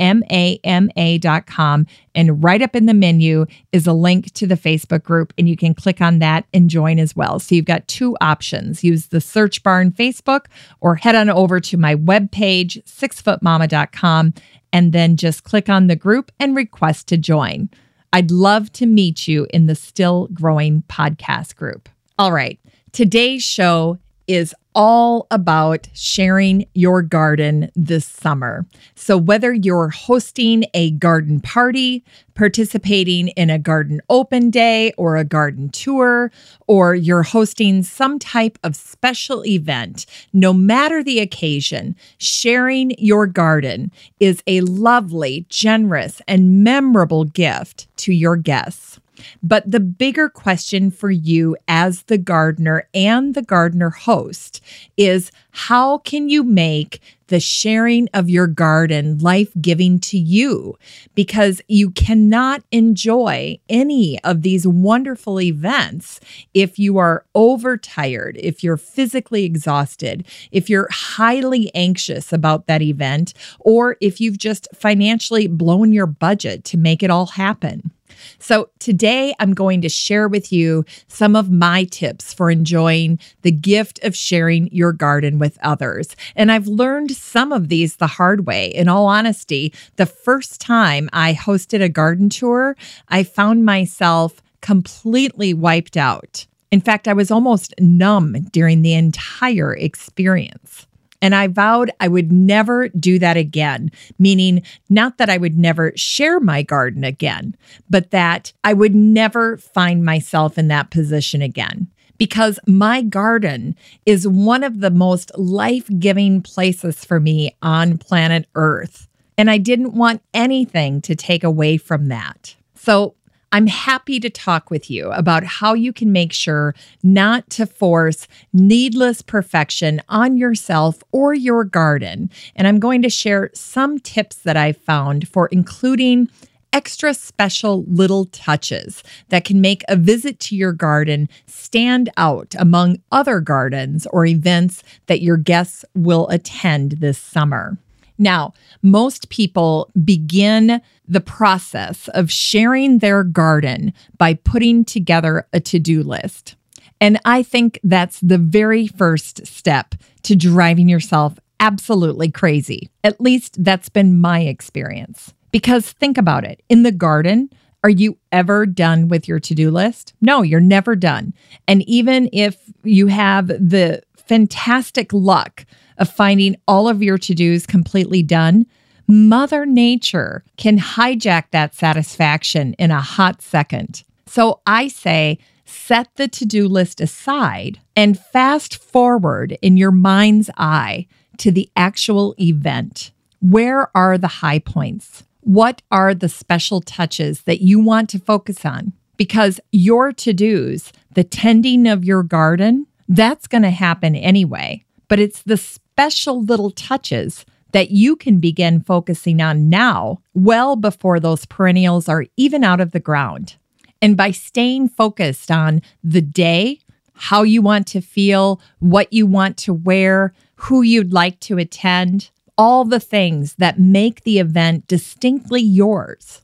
[2.15, 5.55] And right up in the menu is a link to the Facebook group, and you
[5.55, 7.39] can click on that and join as well.
[7.39, 10.45] So you've got two options use the search bar in Facebook
[10.81, 14.33] or head on over to my webpage, sixfootmama.com,
[14.71, 17.69] and then just click on the group and request to join.
[18.11, 21.89] I'd love to meet you in the Still Growing podcast group.
[22.17, 22.59] All right,
[22.91, 28.65] today's show is all about sharing your garden this summer.
[28.95, 32.03] So, whether you're hosting a garden party,
[32.35, 36.31] participating in a garden open day or a garden tour,
[36.67, 43.91] or you're hosting some type of special event, no matter the occasion, sharing your garden
[44.19, 48.98] is a lovely, generous, and memorable gift to your guests.
[49.41, 54.61] But the bigger question for you as the gardener and the gardener host
[54.97, 60.77] is how can you make the sharing of your garden life giving to you?
[61.15, 66.19] Because you cannot enjoy any of these wonderful events
[66.53, 73.33] if you are overtired, if you're physically exhausted, if you're highly anxious about that event,
[73.59, 77.91] or if you've just financially blown your budget to make it all happen.
[78.39, 83.51] So, today I'm going to share with you some of my tips for enjoying the
[83.51, 86.15] gift of sharing your garden with others.
[86.35, 88.67] And I've learned some of these the hard way.
[88.67, 92.75] In all honesty, the first time I hosted a garden tour,
[93.07, 96.45] I found myself completely wiped out.
[96.71, 100.85] In fact, I was almost numb during the entire experience.
[101.21, 105.91] And I vowed I would never do that again, meaning not that I would never
[105.95, 107.55] share my garden again,
[107.89, 111.87] but that I would never find myself in that position again.
[112.17, 118.45] Because my garden is one of the most life giving places for me on planet
[118.55, 119.07] Earth.
[119.37, 122.55] And I didn't want anything to take away from that.
[122.75, 123.15] So
[123.51, 128.27] I'm happy to talk with you about how you can make sure not to force
[128.53, 132.29] needless perfection on yourself or your garden.
[132.55, 136.29] And I'm going to share some tips that I found for including
[136.71, 142.97] extra special little touches that can make a visit to your garden stand out among
[143.11, 147.79] other gardens or events that your guests will attend this summer.
[148.19, 148.53] Now,
[148.83, 156.03] most people begin the process of sharing their garden by putting together a to do
[156.03, 156.55] list.
[157.01, 162.89] And I think that's the very first step to driving yourself absolutely crazy.
[163.03, 165.33] At least that's been my experience.
[165.51, 167.49] Because think about it in the garden,
[167.83, 170.13] are you ever done with your to do list?
[170.21, 171.33] No, you're never done.
[171.67, 175.65] And even if you have the fantastic luck
[175.99, 178.65] of finding all of your to dos completely done,
[179.07, 184.03] Mother Nature can hijack that satisfaction in a hot second.
[184.25, 190.49] So I say, set the to do list aside and fast forward in your mind's
[190.57, 191.07] eye
[191.37, 193.11] to the actual event.
[193.41, 195.23] Where are the high points?
[195.41, 198.93] What are the special touches that you want to focus on?
[199.17, 204.83] Because your to dos, the tending of your garden, that's going to happen anyway.
[205.09, 211.19] But it's the special little touches that you can begin focusing on now, well before
[211.19, 213.57] those perennials are even out of the ground.
[214.01, 216.79] And by staying focused on the day,
[217.13, 222.29] how you want to feel, what you want to wear, who you'd like to attend,
[222.57, 226.41] all the things that make the event distinctly yours.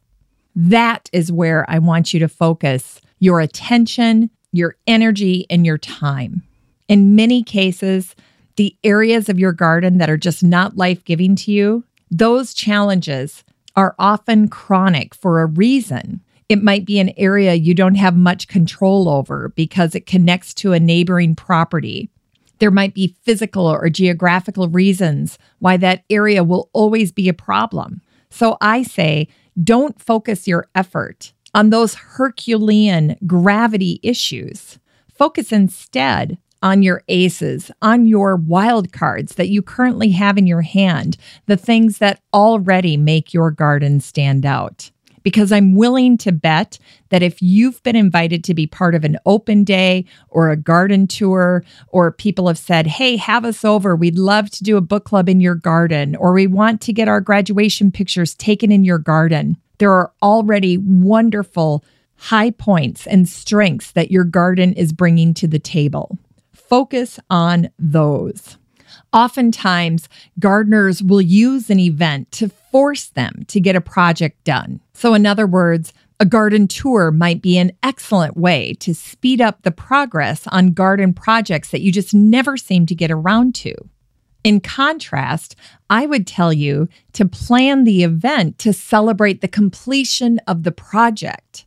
[0.55, 6.43] That is where I want you to focus your attention, your energy, and your time.
[6.87, 8.15] In many cases,
[8.55, 13.43] the areas of your garden that are just not life giving to you, those challenges
[13.75, 16.21] are often chronic for a reason.
[16.47, 20.73] It might be an area you don't have much control over because it connects to
[20.73, 22.09] a neighboring property.
[22.59, 28.01] There might be physical or geographical reasons why that area will always be a problem.
[28.29, 29.27] So I say,
[29.61, 34.77] don't focus your effort on those Herculean gravity issues.
[35.13, 40.63] Focus instead on your aces, on your wild cards that you currently have in your
[40.63, 44.89] hand, the things that already make your garden stand out.
[45.21, 49.17] Because I'm willing to bet that if you've been invited to be part of an
[49.27, 54.17] open day or a garden tour, or people have said, Hey, have us over, we'd
[54.17, 57.21] love to do a book club in your garden, or we want to get our
[57.21, 61.83] graduation pictures taken in your garden, there are already wonderful
[62.17, 66.17] high points and strengths that your garden is bringing to the table
[66.75, 68.57] focus on those.
[69.13, 70.09] Oftentimes,
[70.39, 74.81] gardeners will use an event to force them to get a project done.
[74.93, 79.61] So, in other words, a garden tour might be an excellent way to speed up
[79.61, 83.73] the progress on garden projects that you just never seem to get around to.
[84.43, 85.55] In contrast,
[85.89, 91.65] I would tell you to plan the event to celebrate the completion of the project.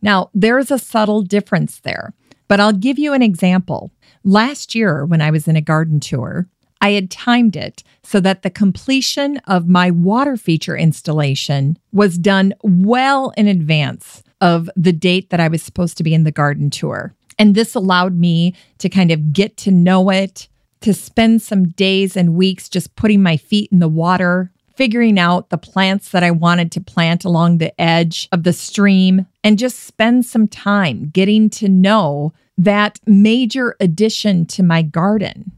[0.00, 2.14] Now, there's a subtle difference there,
[2.48, 3.90] but I'll give you an example.
[4.28, 6.48] Last year, when I was in a garden tour,
[6.80, 12.52] I had timed it so that the completion of my water feature installation was done
[12.60, 16.70] well in advance of the date that I was supposed to be in the garden
[16.70, 17.14] tour.
[17.38, 20.48] And this allowed me to kind of get to know it,
[20.80, 25.50] to spend some days and weeks just putting my feet in the water, figuring out
[25.50, 29.84] the plants that I wanted to plant along the edge of the stream, and just
[29.84, 35.52] spend some time getting to know that major addition to my garden.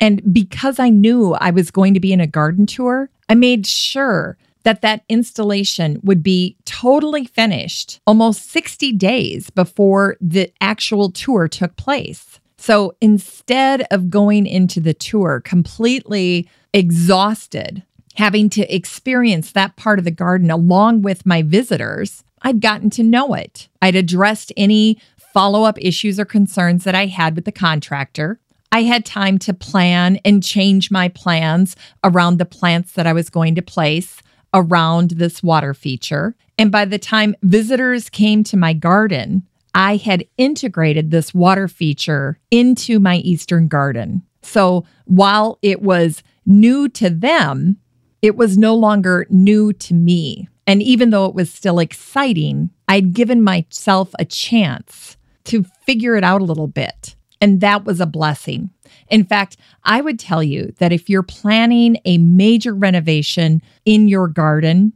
[0.00, 3.66] And because I knew I was going to be in a garden tour, I made
[3.66, 11.48] sure that that installation would be totally finished almost 60 days before the actual tour
[11.48, 12.38] took place.
[12.58, 17.82] So instead of going into the tour completely exhausted,
[18.16, 23.02] having to experience that part of the garden along with my visitors, I'd gotten to
[23.02, 23.68] know it.
[23.80, 25.00] I'd addressed any
[25.38, 28.40] follow up issues or concerns that I had with the contractor.
[28.72, 33.30] I had time to plan and change my plans around the plants that I was
[33.30, 34.20] going to place
[34.52, 36.34] around this water feature.
[36.58, 42.40] And by the time visitors came to my garden, I had integrated this water feature
[42.50, 44.22] into my Eastern garden.
[44.42, 47.76] So while it was new to them,
[48.22, 50.48] it was no longer new to me.
[50.66, 55.16] And even though it was still exciting, I'd given myself a chance
[55.48, 57.16] to figure it out a little bit.
[57.40, 58.70] And that was a blessing.
[59.08, 64.28] In fact, I would tell you that if you're planning a major renovation in your
[64.28, 64.92] garden,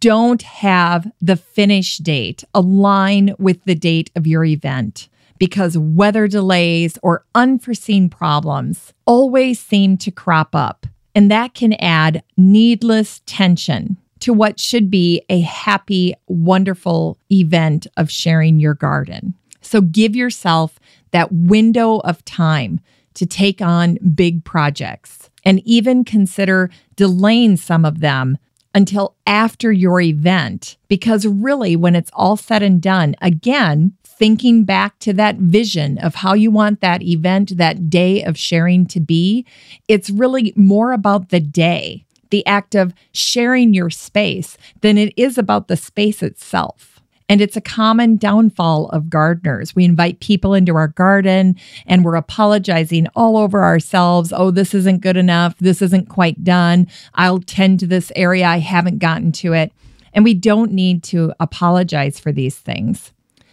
[0.00, 6.98] don't have the finish date align with the date of your event because weather delays
[7.02, 10.86] or unforeseen problems always seem to crop up.
[11.14, 18.10] And that can add needless tension to what should be a happy, wonderful event of
[18.10, 19.34] sharing your garden.
[19.64, 20.78] So give yourself
[21.10, 22.80] that window of time
[23.14, 28.38] to take on big projects and even consider delaying some of them
[28.74, 30.76] until after your event.
[30.88, 36.16] Because really, when it's all said and done, again, thinking back to that vision of
[36.16, 39.46] how you want that event, that day of sharing to be,
[39.88, 45.38] it's really more about the day the act of sharing your space than it is
[45.38, 46.93] about the space itself.
[47.28, 49.74] And it's a common downfall of gardeners.
[49.74, 51.56] We invite people into our garden
[51.86, 54.32] and we're apologizing all over ourselves.
[54.32, 55.56] Oh, this isn't good enough.
[55.58, 56.86] This isn't quite done.
[57.14, 58.46] I'll tend to this area.
[58.46, 59.72] I haven't gotten to it.
[60.12, 63.12] And we don't need to apologize for these things.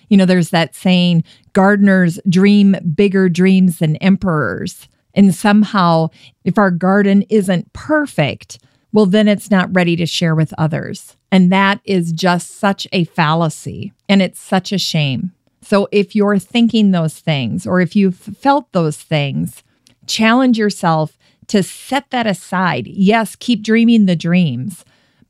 [0.10, 4.90] You know, there's that saying gardeners dream bigger dreams than emperors.
[5.14, 6.10] And somehow,
[6.44, 8.60] if our garden isn't perfect,
[8.94, 11.16] well, then it's not ready to share with others.
[11.32, 13.94] And that is just such a fallacy.
[14.10, 15.32] And it's such a shame.
[15.62, 19.64] So if you're thinking those things or if you've felt those things,
[20.08, 21.18] challenge yourself
[21.48, 22.88] to set that aside.
[22.88, 24.84] Yes, keep dreaming the dreams,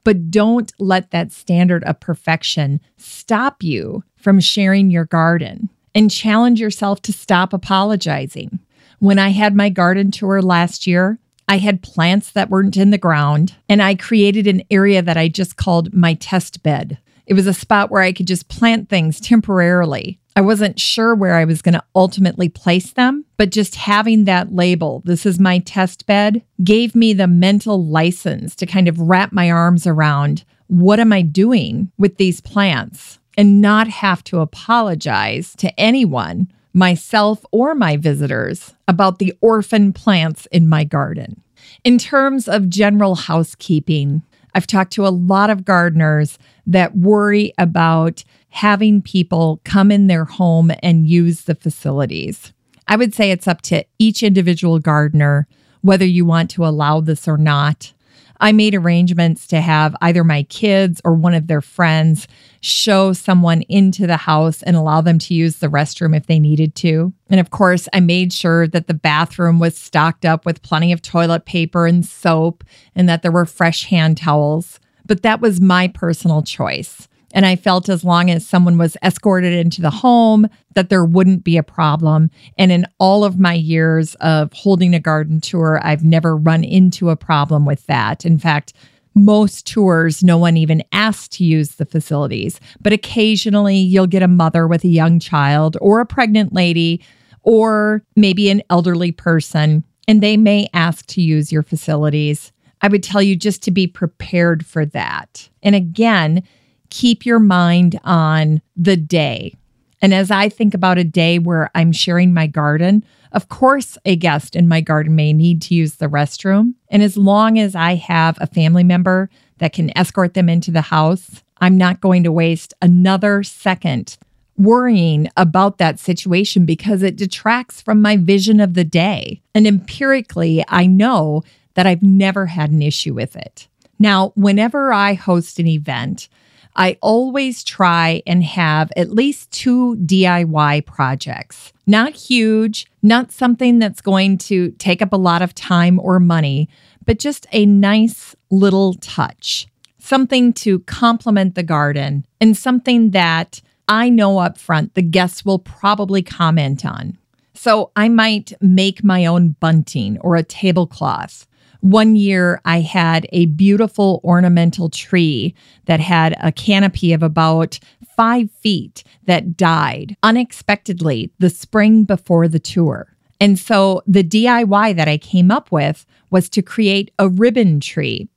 [0.03, 6.59] but don't let that standard of perfection stop you from sharing your garden and challenge
[6.59, 8.59] yourself to stop apologizing.
[8.99, 12.97] When I had my garden tour last year, I had plants that weren't in the
[12.97, 16.97] ground, and I created an area that I just called my test bed.
[17.25, 20.19] It was a spot where I could just plant things temporarily.
[20.35, 24.53] I wasn't sure where I was going to ultimately place them, but just having that
[24.53, 29.33] label, this is my test bed, gave me the mental license to kind of wrap
[29.33, 35.53] my arms around what am I doing with these plants and not have to apologize
[35.57, 41.41] to anyone myself or my visitors about the orphan plants in my garden.
[41.84, 48.24] In terms of general housekeeping, I've talked to a lot of gardeners that worry about
[48.49, 52.51] having people come in their home and use the facilities.
[52.88, 55.47] I would say it's up to each individual gardener
[55.82, 57.93] whether you want to allow this or not.
[58.41, 62.27] I made arrangements to have either my kids or one of their friends
[62.61, 66.73] show someone into the house and allow them to use the restroom if they needed
[66.75, 67.13] to.
[67.29, 71.03] And of course, I made sure that the bathroom was stocked up with plenty of
[71.03, 72.63] toilet paper and soap
[72.95, 74.79] and that there were fresh hand towels.
[75.05, 77.07] But that was my personal choice.
[77.34, 81.43] And I felt as long as someone was escorted into the home, that there wouldn't
[81.43, 82.29] be a problem.
[82.57, 87.09] And in all of my years of holding a garden tour, I've never run into
[87.09, 88.25] a problem with that.
[88.25, 88.73] In fact,
[89.13, 94.27] most tours, no one even asks to use the facilities, but occasionally you'll get a
[94.27, 97.03] mother with a young child or a pregnant lady
[97.43, 102.51] or maybe an elderly person, and they may ask to use your facilities.
[102.82, 105.49] I would tell you just to be prepared for that.
[105.61, 106.43] And again,
[106.91, 109.55] keep your mind on the day.
[110.01, 114.15] And as I think about a day where I'm sharing my garden, of course, a
[114.15, 116.73] guest in my garden may need to use the restroom.
[116.89, 119.29] And as long as I have a family member
[119.59, 124.17] that can escort them into the house, I'm not going to waste another second
[124.57, 129.41] worrying about that situation because it detracts from my vision of the day.
[129.55, 131.43] And empirically, I know
[131.75, 133.67] that I've never had an issue with it.
[133.97, 136.27] Now, whenever I host an event,
[136.76, 141.74] I always try and have at least two DIY projects.
[141.86, 146.69] Not huge, not something that's going to take up a lot of time or money,
[147.05, 149.67] but just a nice little touch.
[149.99, 155.59] Something to complement the garden and something that I know up front the guests will
[155.59, 157.17] probably comment on.
[157.53, 161.45] So I might make my own bunting or a tablecloth
[161.82, 165.55] one year, I had a beautiful ornamental tree
[165.86, 167.79] that had a canopy of about
[168.15, 173.15] five feet that died unexpectedly the spring before the tour.
[173.39, 178.29] And so the DIY that I came up with was to create a ribbon tree.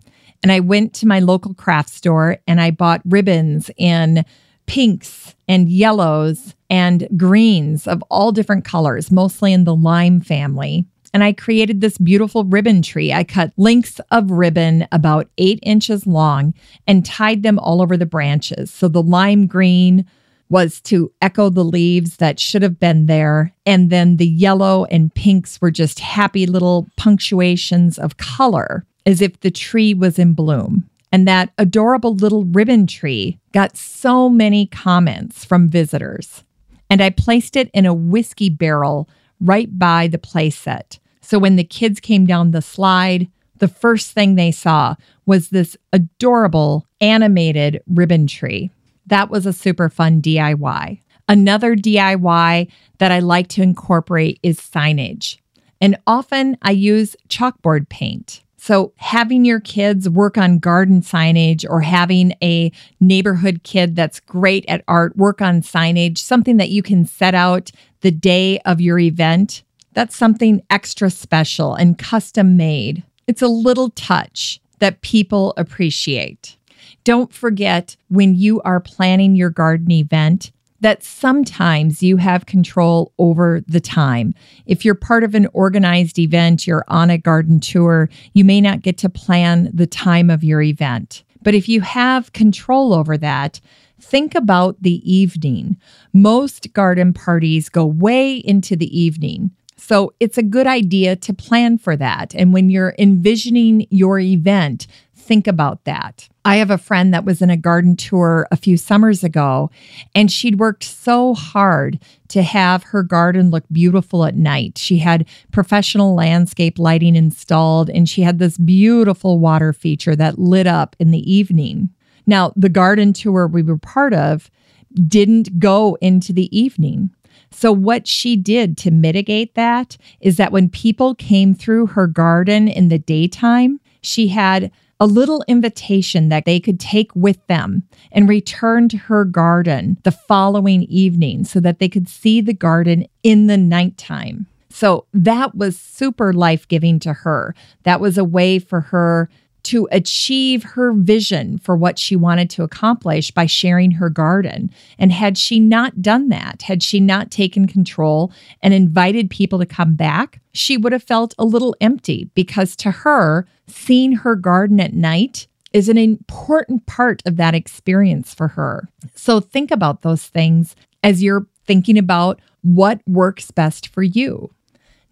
[0.43, 4.25] And I went to my local craft store and I bought ribbons in
[4.67, 11.23] pinks and yellows and greens of all different colors, mostly in the lime family and
[11.23, 13.13] I created this beautiful ribbon tree.
[13.13, 16.55] I cut lengths of ribbon about eight inches long
[16.89, 18.73] and tied them all over the branches.
[18.73, 20.07] So the lime green
[20.51, 23.55] was to echo the leaves that should have been there.
[23.65, 29.39] And then the yellow and pinks were just happy little punctuations of color as if
[29.41, 30.91] the tree was in bloom.
[31.13, 36.43] And that adorable little ribbon tree got so many comments from visitors.
[36.91, 39.09] And I placed it in a whiskey barrel
[39.41, 40.99] right by the playset.
[41.25, 44.95] So when the kids came down the slide, the first thing they saw
[45.27, 48.71] was this adorable animated ribbon tree.
[49.07, 51.01] That was a super fun DIY.
[51.29, 55.39] Another DIY that I like to incorporate is signage.
[55.81, 58.43] And often I use chalkboard paint.
[58.57, 64.65] So, having your kids work on garden signage or having a neighborhood kid that's great
[64.69, 67.71] at art work on signage, something that you can set out
[68.01, 69.63] the day of your event
[69.95, 73.05] that's something extra special and custom made.
[73.27, 76.57] It's a little touch that people appreciate.
[77.05, 83.63] Don't forget when you are planning your garden event that sometimes you have control over
[83.67, 84.35] the time.
[84.67, 88.83] If you're part of an organized event, you're on a garden tour, you may not
[88.83, 91.25] get to plan the time of your event.
[91.43, 93.61] But if you have control over that,
[93.99, 95.79] think about the evening.
[96.13, 99.53] Most garden parties go way into the evening.
[99.77, 102.35] So it's a good idea to plan for that.
[102.35, 106.29] And when you're envisioning your event, think about that.
[106.45, 109.71] I have a friend that was in a garden tour a few summers ago,
[110.15, 111.99] and she'd worked so hard
[112.29, 114.77] to have her garden look beautiful at night.
[114.77, 120.67] She had professional landscape lighting installed, and she had this beautiful water feature that lit
[120.67, 121.89] up in the evening.
[122.27, 124.51] Now, the garden tour we were part of
[124.93, 127.11] didn't go into the evening.
[127.55, 132.67] So, what she did to mitigate that is that when people came through her garden
[132.67, 138.29] in the daytime, she had a little invitation that they could take with them and
[138.29, 143.47] return to her garden the following evening so that they could see the garden in
[143.47, 144.47] the nighttime.
[144.71, 147.55] So that was super life giving to her.
[147.85, 149.31] That was a way for her
[149.65, 154.71] to achieve her vision for what she wanted to accomplish by sharing her garden.
[154.99, 159.67] And had she not done that, had she not taken control and invited people to
[159.67, 164.81] come back, she would have felt a little empty because to her, seeing her garden
[164.81, 168.89] at night is an important part of that experience for her.
[169.15, 174.51] So think about those things as you're thinking about what works best for you.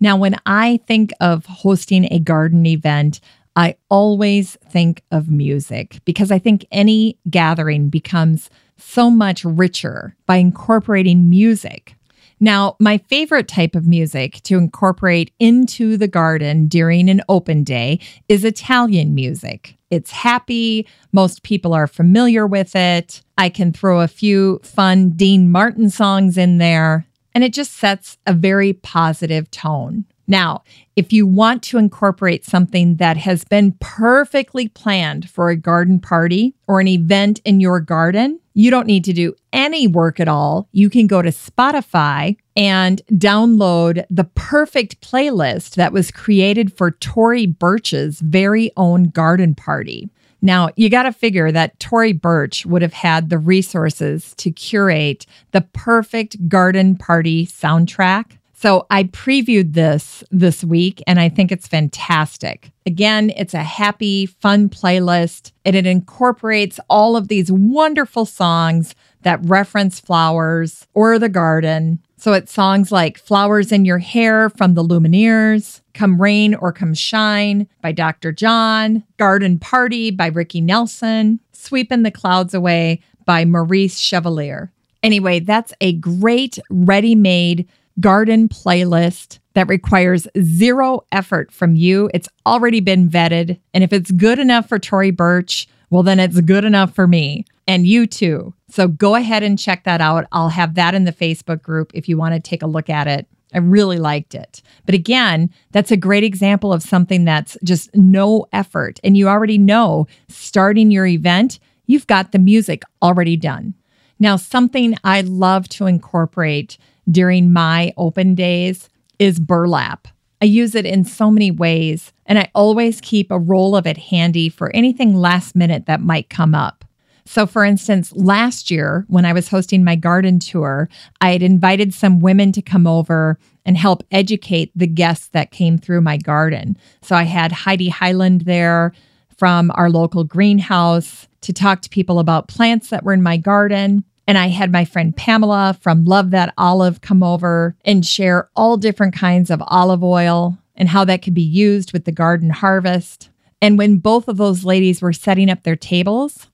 [0.03, 3.21] Now, when I think of hosting a garden event,
[3.55, 8.49] I always think of music because I think any gathering becomes
[8.79, 11.95] so much richer by incorporating music.
[12.41, 18.01] Now, my favorite type of music to incorporate into the garden during an open day
[18.29, 19.77] is Italian music.
[19.91, 20.89] It's happy.
[21.13, 23.23] Most people are familiar with it.
[23.39, 28.19] I can throw a few fun Dean Martin songs in there, and it just sets
[28.27, 30.07] a very positive tone.
[30.27, 30.62] Now,
[30.95, 36.55] if you want to incorporate something that has been perfectly planned for a garden party
[36.68, 40.68] or an event in your garden, you don't need to do any work at all.
[40.73, 47.47] You can go to Spotify and download the perfect playlist that was created for Tory
[47.47, 50.11] Burch's very own garden party.
[50.45, 55.25] Now, you got to figure that Tory Burch would have had the resources to curate
[55.53, 58.39] the perfect garden party soundtrack.
[58.63, 62.71] So I previewed this this week and I think it's fantastic.
[62.87, 69.41] Again, it's a happy, fun playlist and it incorporates all of these wonderful songs that
[69.43, 71.99] reference flowers or the garden.
[72.17, 76.95] So it's songs like Flowers in Your Hair from the Lumineers, Come Rain or Come
[76.95, 78.31] Shine by Dr.
[78.31, 84.71] John, Garden Party by Ricky Nelson, Sweeping the Clouds Away by Maurice Chevalier.
[85.03, 87.69] Anyway, that's a great ready made
[88.01, 92.11] garden playlist that requires zero effort from you.
[92.14, 93.61] It's already been vetted.
[93.74, 97.45] And if it's good enough for Tory Burch, well, then it's good enough for me
[97.66, 98.55] and you too.
[98.70, 100.26] So go ahead and check that out.
[100.32, 103.07] I'll have that in the Facebook group if you want to take a look at
[103.07, 103.26] it.
[103.55, 104.62] I really liked it.
[104.86, 108.99] But again, that's a great example of something that's just no effort.
[109.05, 113.74] And you already know starting your event, you've got the music already done.
[114.18, 116.78] Now, something I love to incorporate
[117.11, 118.89] during my open days
[119.19, 120.09] is burlap.
[120.41, 123.97] I use it in so many ways, and I always keep a roll of it
[123.97, 126.85] handy for anything last minute that might come up.
[127.25, 130.89] So, for instance, last year when I was hosting my garden tour,
[131.21, 135.79] I had invited some women to come over and help educate the guests that came
[135.79, 136.77] through my garden.
[137.03, 138.93] So, I had Heidi Highland there
[139.37, 144.05] from our local greenhouse to talk to people about plants that were in my garden.
[144.33, 148.78] And I had my friend Pamela from Love That Olive come over and share all
[148.78, 153.28] different kinds of olive oil and how that could be used with the garden harvest.
[153.61, 156.47] And when both of those ladies were setting up their tables,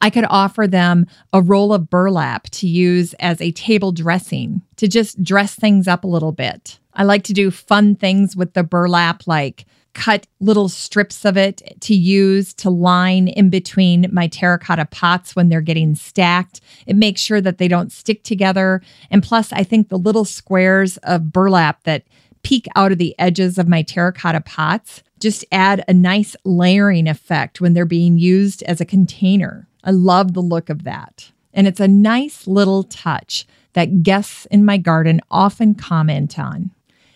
[0.00, 4.88] I could offer them a roll of burlap to use as a table dressing to
[4.88, 6.80] just dress things up a little bit.
[6.94, 11.62] I like to do fun things with the burlap, like cut little strips of it
[11.80, 16.60] to use to line in between my terracotta pots when they're getting stacked.
[16.86, 18.82] It makes sure that they don't stick together.
[19.10, 22.04] And plus, I think the little squares of burlap that
[22.42, 27.60] peek out of the edges of my terracotta pots just add a nice layering effect
[27.60, 29.68] when they're being used as a container.
[29.84, 31.30] I love the look of that.
[31.52, 36.70] And it's a nice little touch that guests in my garden often comment on.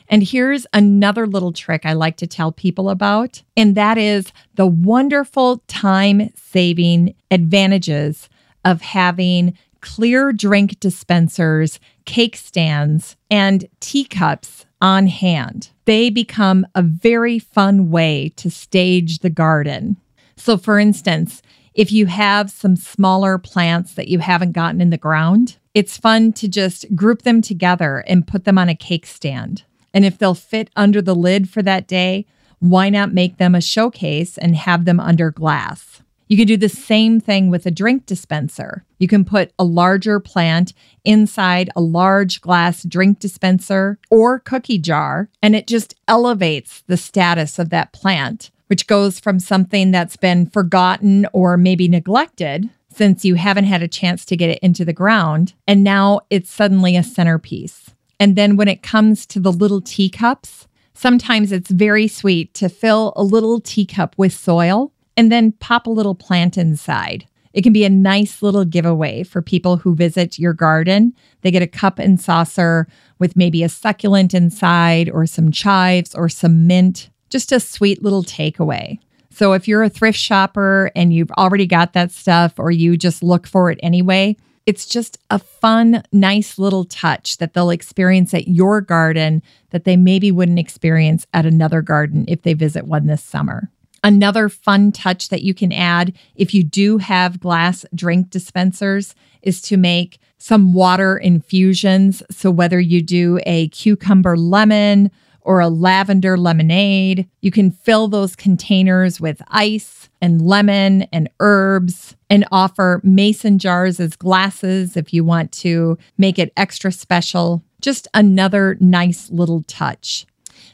[0.08, 4.66] And here's another little trick I like to tell people about, and that is the
[4.66, 8.28] wonderful time saving advantages
[8.64, 15.70] of having clear drink dispensers, cake stands, and teacups on hand.
[15.84, 19.96] They become a very fun way to stage the garden.
[20.36, 21.42] So, for instance,
[21.74, 26.32] if you have some smaller plants that you haven't gotten in the ground, it's fun
[26.34, 29.64] to just group them together and put them on a cake stand.
[29.94, 32.26] And if they'll fit under the lid for that day,
[32.58, 36.02] why not make them a showcase and have them under glass?
[36.26, 38.84] You can do the same thing with a drink dispenser.
[38.98, 40.72] You can put a larger plant
[41.04, 47.58] inside a large glass drink dispenser or cookie jar, and it just elevates the status
[47.58, 53.34] of that plant, which goes from something that's been forgotten or maybe neglected since you
[53.34, 57.02] haven't had a chance to get it into the ground, and now it's suddenly a
[57.02, 57.90] centerpiece.
[58.24, 63.12] And then when it comes to the little teacups, sometimes it's very sweet to fill
[63.16, 67.26] a little teacup with soil and then pop a little plant inside.
[67.52, 71.12] It can be a nice little giveaway for people who visit your garden.
[71.42, 76.30] They get a cup and saucer with maybe a succulent inside, or some chives, or
[76.30, 77.10] some mint.
[77.28, 79.00] Just a sweet little takeaway.
[79.28, 83.22] So, if you're a thrift shopper and you've already got that stuff, or you just
[83.22, 88.48] look for it anyway, it's just a fun, nice little touch that they'll experience at
[88.48, 93.22] your garden that they maybe wouldn't experience at another garden if they visit one this
[93.22, 93.70] summer.
[94.02, 99.62] Another fun touch that you can add if you do have glass drink dispensers is
[99.62, 102.22] to make some water infusions.
[102.30, 105.10] So, whether you do a cucumber lemon
[105.44, 107.28] or a lavender lemonade.
[107.40, 114.00] You can fill those containers with ice and lemon and herbs and offer mason jars
[114.00, 117.62] as glasses if you want to make it extra special.
[117.80, 120.26] Just another nice little touch.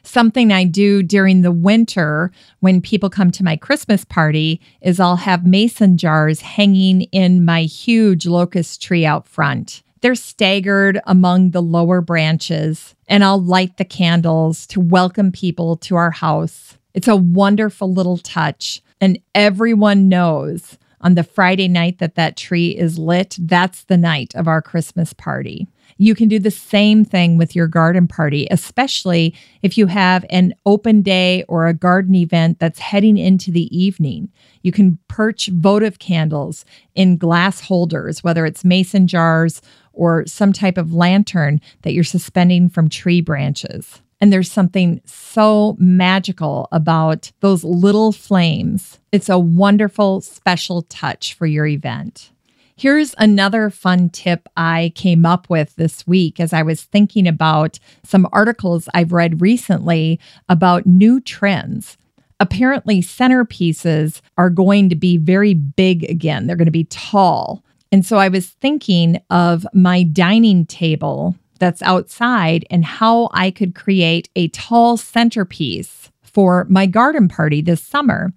[0.03, 5.17] Something I do during the winter when people come to my Christmas party is I'll
[5.17, 9.83] have mason jars hanging in my huge locust tree out front.
[10.01, 15.97] They're staggered among the lower branches, and I'll light the candles to welcome people to
[15.97, 16.79] our house.
[16.95, 22.71] It's a wonderful little touch, and everyone knows on the Friday night that that tree
[22.71, 25.69] is lit, that's the night of our Christmas party.
[25.99, 30.55] You can do the same thing with your garden party, especially if you have an
[30.65, 34.31] open day or a garden event that's heading into the evening.
[34.63, 39.61] You can perch votive candles in glass holders, whether it's mason jars
[39.93, 44.01] or some type of lantern that you're suspending from tree branches.
[44.21, 48.99] And there's something so magical about those little flames.
[49.13, 52.31] It's a wonderful, special touch for your event.
[52.77, 57.79] Here's another fun tip I came up with this week as I was thinking about
[58.05, 60.19] some articles I've read recently
[60.49, 61.99] about new trends.
[62.41, 67.63] Apparently, centerpieces are going to be very big again, they're going to be tall.
[67.93, 73.75] And so I was thinking of my dining table that's outside and how I could
[73.75, 78.33] create a tall centerpiece for my garden party this summer.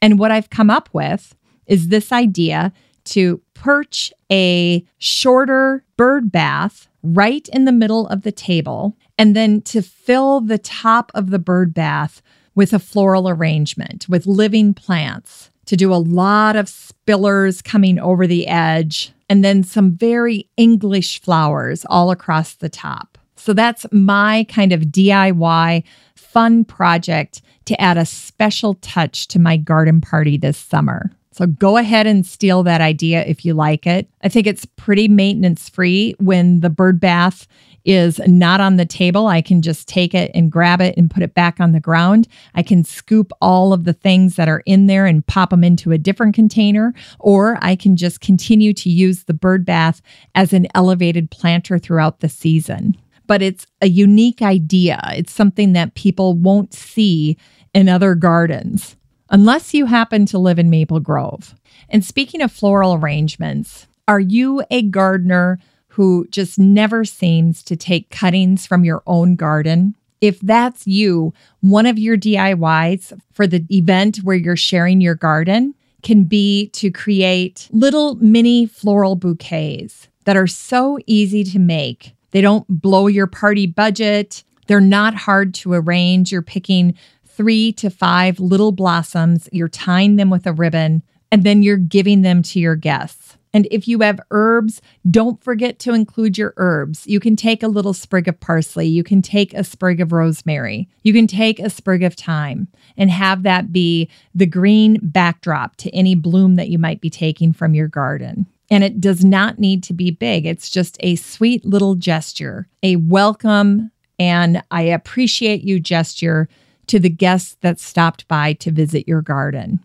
[0.00, 1.34] And what I've come up with
[1.66, 2.72] is this idea
[3.04, 9.62] to perch a shorter bird bath right in the middle of the table, and then
[9.62, 12.20] to fill the top of the bird bath
[12.54, 18.26] with a floral arrangement with living plants, to do a lot of spillers coming over
[18.26, 23.18] the edge, and then some very English flowers all across the top.
[23.36, 25.84] So that's my kind of DIY
[26.16, 31.10] fun project to add a special touch to my garden party this summer.
[31.32, 34.08] So go ahead and steal that idea if you like it.
[34.22, 37.46] I think it's pretty maintenance free when the bird bath
[37.84, 39.26] is not on the table.
[39.26, 42.28] I can just take it and grab it and put it back on the ground.
[42.54, 45.92] I can scoop all of the things that are in there and pop them into
[45.92, 50.02] a different container, or I can just continue to use the bird bath
[50.34, 52.96] as an elevated planter throughout the season.
[53.26, 55.00] But it's a unique idea.
[55.12, 57.36] It's something that people won't see
[57.74, 58.96] in other gardens
[59.30, 61.54] unless you happen to live in Maple Grove.
[61.88, 65.58] And speaking of floral arrangements, are you a gardener
[65.98, 69.96] who just never seems to take cuttings from your own garden?
[70.20, 75.74] If that's you, one of your DIYs for the event where you're sharing your garden
[76.04, 82.14] can be to create little mini floral bouquets that are so easy to make.
[82.30, 84.44] They don't blow your party budget.
[84.68, 86.30] They're not hard to arrange.
[86.30, 86.94] You're picking
[87.26, 92.22] three to five little blossoms, you're tying them with a ribbon, and then you're giving
[92.22, 93.37] them to your guests.
[93.52, 94.80] And if you have herbs,
[95.10, 97.06] don't forget to include your herbs.
[97.06, 98.86] You can take a little sprig of parsley.
[98.86, 100.88] You can take a sprig of rosemary.
[101.02, 105.90] You can take a sprig of thyme and have that be the green backdrop to
[105.90, 108.46] any bloom that you might be taking from your garden.
[108.70, 112.96] And it does not need to be big, it's just a sweet little gesture, a
[112.96, 116.48] welcome and I appreciate you gesture
[116.88, 119.80] to the guests that stopped by to visit your garden.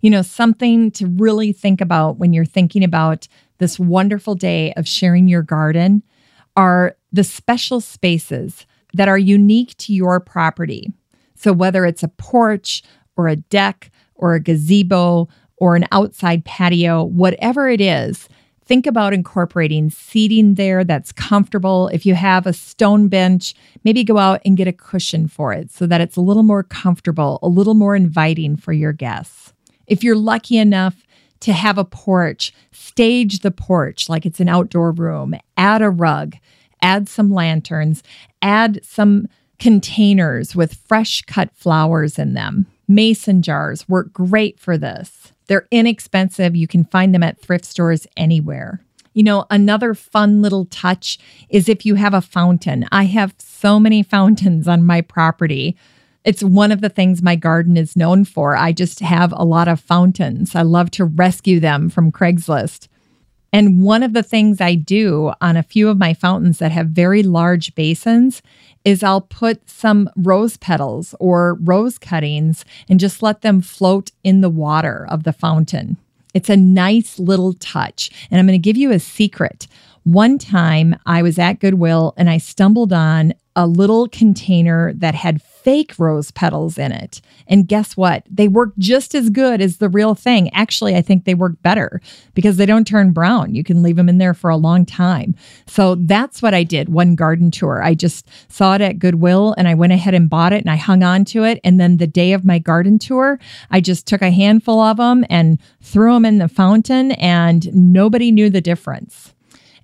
[0.00, 3.26] You know, something to really think about when you're thinking about
[3.58, 6.02] this wonderful day of sharing your garden
[6.56, 10.92] are the special spaces that are unique to your property.
[11.34, 12.82] So, whether it's a porch
[13.16, 18.28] or a deck or a gazebo or an outside patio, whatever it is,
[18.64, 21.88] think about incorporating seating there that's comfortable.
[21.88, 25.70] If you have a stone bench, maybe go out and get a cushion for it
[25.70, 29.52] so that it's a little more comfortable, a little more inviting for your guests.
[29.88, 31.04] If you're lucky enough
[31.40, 36.36] to have a porch, stage the porch like it's an outdoor room, add a rug,
[36.82, 38.02] add some lanterns,
[38.42, 39.26] add some
[39.58, 42.66] containers with fresh cut flowers in them.
[42.86, 45.32] Mason jars work great for this.
[45.46, 46.54] They're inexpensive.
[46.54, 48.80] You can find them at thrift stores anywhere.
[49.14, 51.18] You know, another fun little touch
[51.48, 52.86] is if you have a fountain.
[52.92, 55.76] I have so many fountains on my property.
[56.24, 58.56] It's one of the things my garden is known for.
[58.56, 60.54] I just have a lot of fountains.
[60.54, 62.88] I love to rescue them from Craigslist.
[63.52, 66.88] And one of the things I do on a few of my fountains that have
[66.88, 68.42] very large basins
[68.84, 74.42] is I'll put some rose petals or rose cuttings and just let them float in
[74.42, 75.96] the water of the fountain.
[76.34, 78.10] It's a nice little touch.
[78.30, 79.66] And I'm going to give you a secret.
[80.04, 85.42] One time I was at Goodwill and I stumbled on a little container that had
[85.62, 87.20] fake rose petals in it.
[87.46, 88.24] And guess what?
[88.30, 90.52] They work just as good as the real thing.
[90.54, 92.00] Actually, I think they work better
[92.34, 93.54] because they don't turn brown.
[93.54, 95.34] You can leave them in there for a long time.
[95.66, 97.82] So that's what I did one garden tour.
[97.82, 100.76] I just saw it at Goodwill and I went ahead and bought it and I
[100.76, 101.60] hung on to it.
[101.64, 103.38] And then the day of my garden tour,
[103.70, 108.30] I just took a handful of them and threw them in the fountain, and nobody
[108.30, 109.34] knew the difference.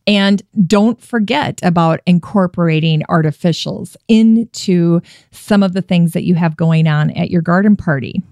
[0.06, 5.00] And don't forget about incorporating artificials into
[5.30, 8.22] some of the things that you have going on at your garden party.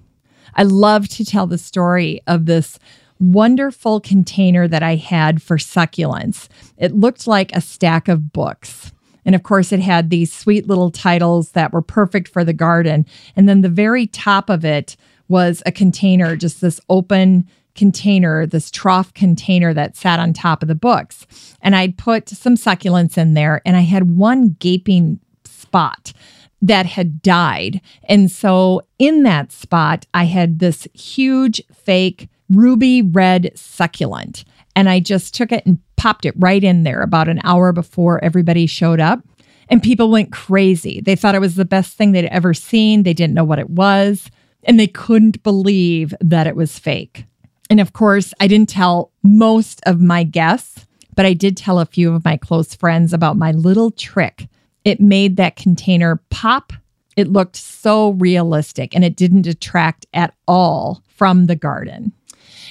[0.55, 2.79] I love to tell the story of this
[3.19, 6.49] wonderful container that I had for succulents.
[6.77, 8.93] It looked like a stack of books.
[9.25, 13.07] And of course, it had these sweet little titles that were perfect for the garden.
[13.37, 14.97] And then the very top of it
[15.29, 20.69] was a container, just this open container, this trough container that sat on top of
[20.69, 21.27] the books.
[21.61, 26.13] And I'd put some succulents in there, and I had one gaping spot
[26.61, 27.81] that had died.
[28.05, 34.45] And so in that spot, I had this huge fake ruby red succulent.
[34.77, 38.23] And I just took it and popped it right in there about an hour before
[38.25, 39.21] everybody showed up.
[39.69, 41.01] And people went crazy.
[41.01, 43.03] They thought it was the best thing they'd ever seen.
[43.03, 44.31] They didn't know what it was.
[44.65, 47.25] And they couldn't believe that it was fake.
[47.73, 50.85] And of course, I didn't tell most of my guests,
[51.17, 54.47] but I did tell a few of my close friends about my little trick.
[54.85, 56.75] It made that container pop.
[57.17, 62.13] It looked so realistic and it didn't detract at all from the garden.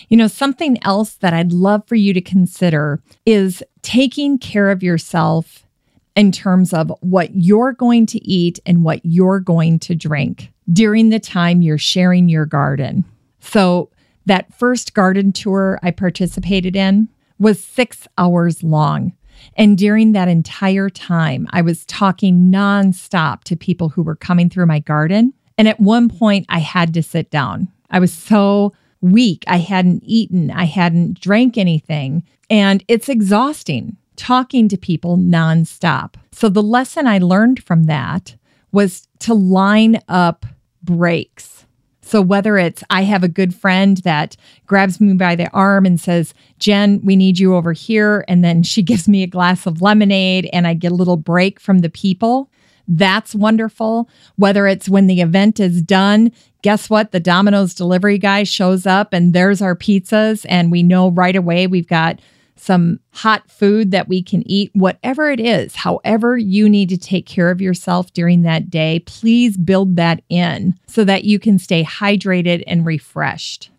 [0.10, 4.84] You know, something else that I'd love for you to consider is taking care of
[4.84, 5.66] yourself
[6.16, 11.10] in terms of what you're going to eat and what you're going to drink during
[11.10, 13.04] the time you're sharing your garden.
[13.40, 13.90] So,
[14.26, 17.10] that first garden tour I participated in
[17.40, 19.14] was six hours long.
[19.56, 24.68] And during that entire time, I was talking nonstop to people who were coming through
[24.68, 25.34] my garden.
[25.58, 27.68] And at one point, I had to sit down.
[27.90, 29.44] I was so weak.
[29.48, 32.24] I hadn't eaten, I hadn't drank anything.
[32.50, 36.16] And it's exhausting talking to people nonstop.
[36.32, 38.36] So the lesson I learned from that
[38.72, 40.46] was to line up
[40.84, 41.51] breaks
[42.12, 44.36] so whether it's I have a good friend that
[44.68, 48.26] grabs me by the arm and says, Jen, we need you over here.
[48.28, 51.58] And then she gives me a glass of lemonade and I get a little break
[51.58, 52.50] from the people.
[52.86, 54.10] That's wonderful.
[54.36, 56.34] Whether it's when the event is done,
[56.64, 57.14] guess what?
[57.14, 60.46] The Domino's delivery guy shows up and there's our pizzas.
[60.50, 62.20] And we know right away we've got
[62.62, 67.26] some hot food that we can eat, whatever it is, however you need to take
[67.26, 71.84] care of yourself during that day, please build that in so that you can stay
[71.84, 73.72] hydrated and refreshed.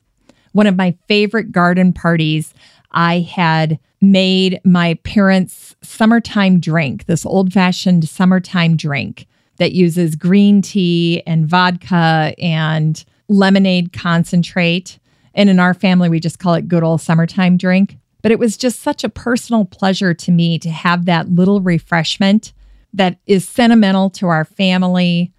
[0.51, 2.55] One of my favorite garden parties,
[2.91, 9.29] I had made my parents' summertime drink, this old fashioned summertime drink
[9.59, 14.99] that uses green tea and vodka and lemonade concentrate.
[15.35, 17.97] And in our family, we just call it good old summertime drink.
[18.23, 22.53] But it was just such a personal pleasure to me to have that little refreshment
[22.95, 25.33] that is sentimental to our family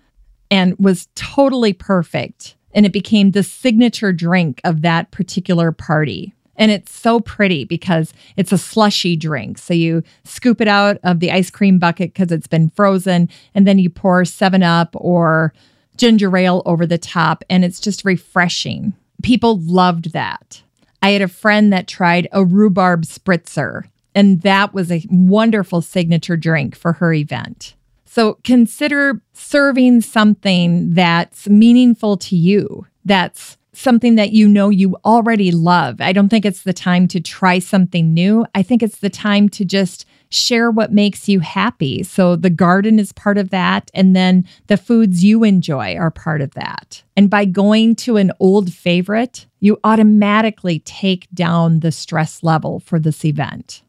[0.51, 2.55] and was totally perfect.
[2.73, 6.34] And it became the signature drink of that particular party.
[6.55, 9.57] And it's so pretty because it's a slushy drink.
[9.57, 13.67] So you scoop it out of the ice cream bucket because it's been frozen, and
[13.67, 15.53] then you pour 7 Up or
[15.97, 18.93] ginger ale over the top, and it's just refreshing.
[19.21, 20.62] People loved that.
[21.04, 23.84] I had a friend that tried a rhubarb spritzer,
[24.16, 27.76] and that was a wonderful signature drink for her event.
[28.06, 35.51] So consider serving something that's meaningful to you, that's something that you know you already
[35.51, 35.99] love.
[35.99, 38.45] I don't think it's the time to try something new.
[38.55, 42.01] I think it's the time to just share what makes you happy.
[42.03, 43.91] So the garden is part of that.
[43.93, 47.03] And then the foods you enjoy are part of that.
[47.15, 52.99] And by going to an old favorite, you automatically take down the stress level for
[52.99, 53.84] this event.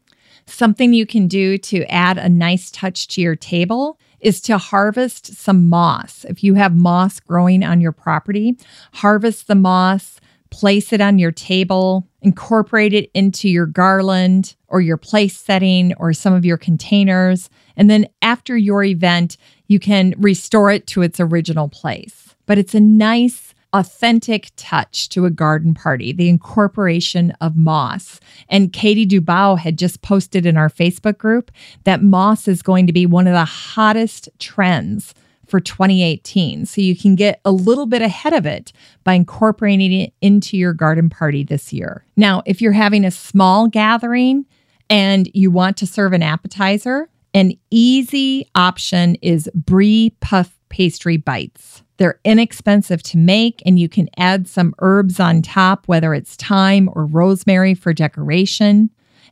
[0.45, 5.35] Something you can do to add a nice touch to your table is to harvest
[5.35, 6.25] some moss.
[6.25, 8.57] If you have moss growing on your property,
[8.91, 10.19] harvest the moss,
[10.49, 16.11] place it on your table, incorporate it into your garland or your place setting or
[16.11, 17.51] some of your containers.
[17.77, 22.35] And then after your event, you can restore it to its original place.
[22.47, 28.19] But it's a nice, authentic touch to a garden party, the incorporation of moss.
[28.47, 31.51] And Katie Dubow had just posted in our Facebook group
[31.83, 35.13] that moss is going to be one of the hottest trends
[35.45, 36.65] for 2018.
[36.65, 38.71] So you can get a little bit ahead of it
[39.03, 42.05] by incorporating it into your garden party this year.
[42.15, 44.45] Now, if you're having a small gathering
[44.89, 51.83] and you want to serve an appetizer, An easy option is Brie Puff Pastry Bites.
[51.97, 56.89] They're inexpensive to make, and you can add some herbs on top, whether it's thyme
[56.93, 58.89] or rosemary for decoration.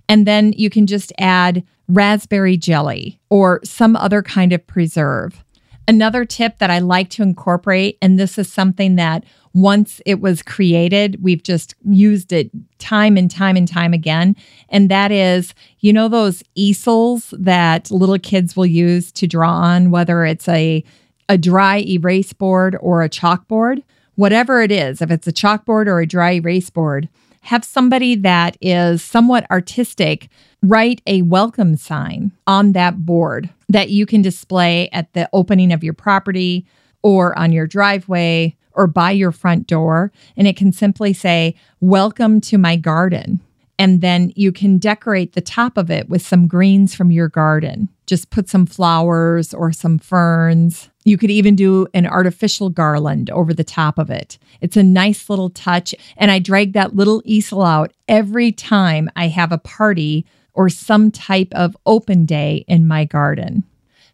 [0.07, 5.43] And then you can just add raspberry jelly or some other kind of preserve.
[5.85, 10.41] Another tip that I like to incorporate, and this is something that once it was
[10.41, 12.49] created, we've just used it
[12.79, 14.35] time and time and time again.
[14.69, 19.91] And that is, you know, those easels that little kids will use to draw on,
[19.91, 20.83] whether it's a,
[21.29, 23.83] a dry erase board or a chalkboard,
[24.15, 27.09] whatever it is, if it's a chalkboard or a dry erase board,
[27.41, 30.29] have somebody that is somewhat artistic
[30.61, 35.83] write a welcome sign on that board that you can display at the opening of
[35.83, 36.65] your property
[37.01, 40.11] or on your driveway or by your front door.
[40.37, 43.41] And it can simply say, Welcome to my garden.
[43.77, 47.89] And then you can decorate the top of it with some greens from your garden.
[48.05, 50.89] Just put some flowers or some ferns.
[51.05, 54.37] You could even do an artificial garland over the top of it.
[54.61, 55.93] It's a nice little touch.
[56.17, 61.11] And I drag that little easel out every time I have a party or some
[61.11, 63.63] type of open day in my garden.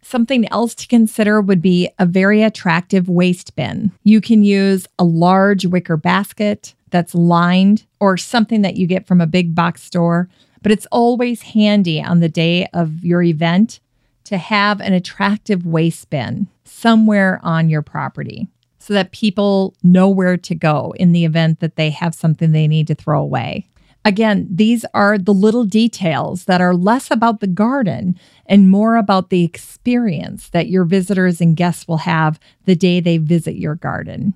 [0.02, 3.92] Something else to consider would be a very attractive waste bin.
[4.02, 9.20] You can use a large wicker basket that's lined or something that you get from
[9.20, 10.28] a big box store,
[10.62, 13.78] but it's always handy on the day of your event
[14.24, 18.48] to have an attractive waste bin somewhere on your property
[18.78, 22.68] so that people know where to go in the event that they have something they
[22.68, 23.66] need to throw away.
[24.04, 29.28] Again, these are the little details that are less about the garden and more about
[29.28, 34.32] the experience that your visitors and guests will have the day they visit your garden.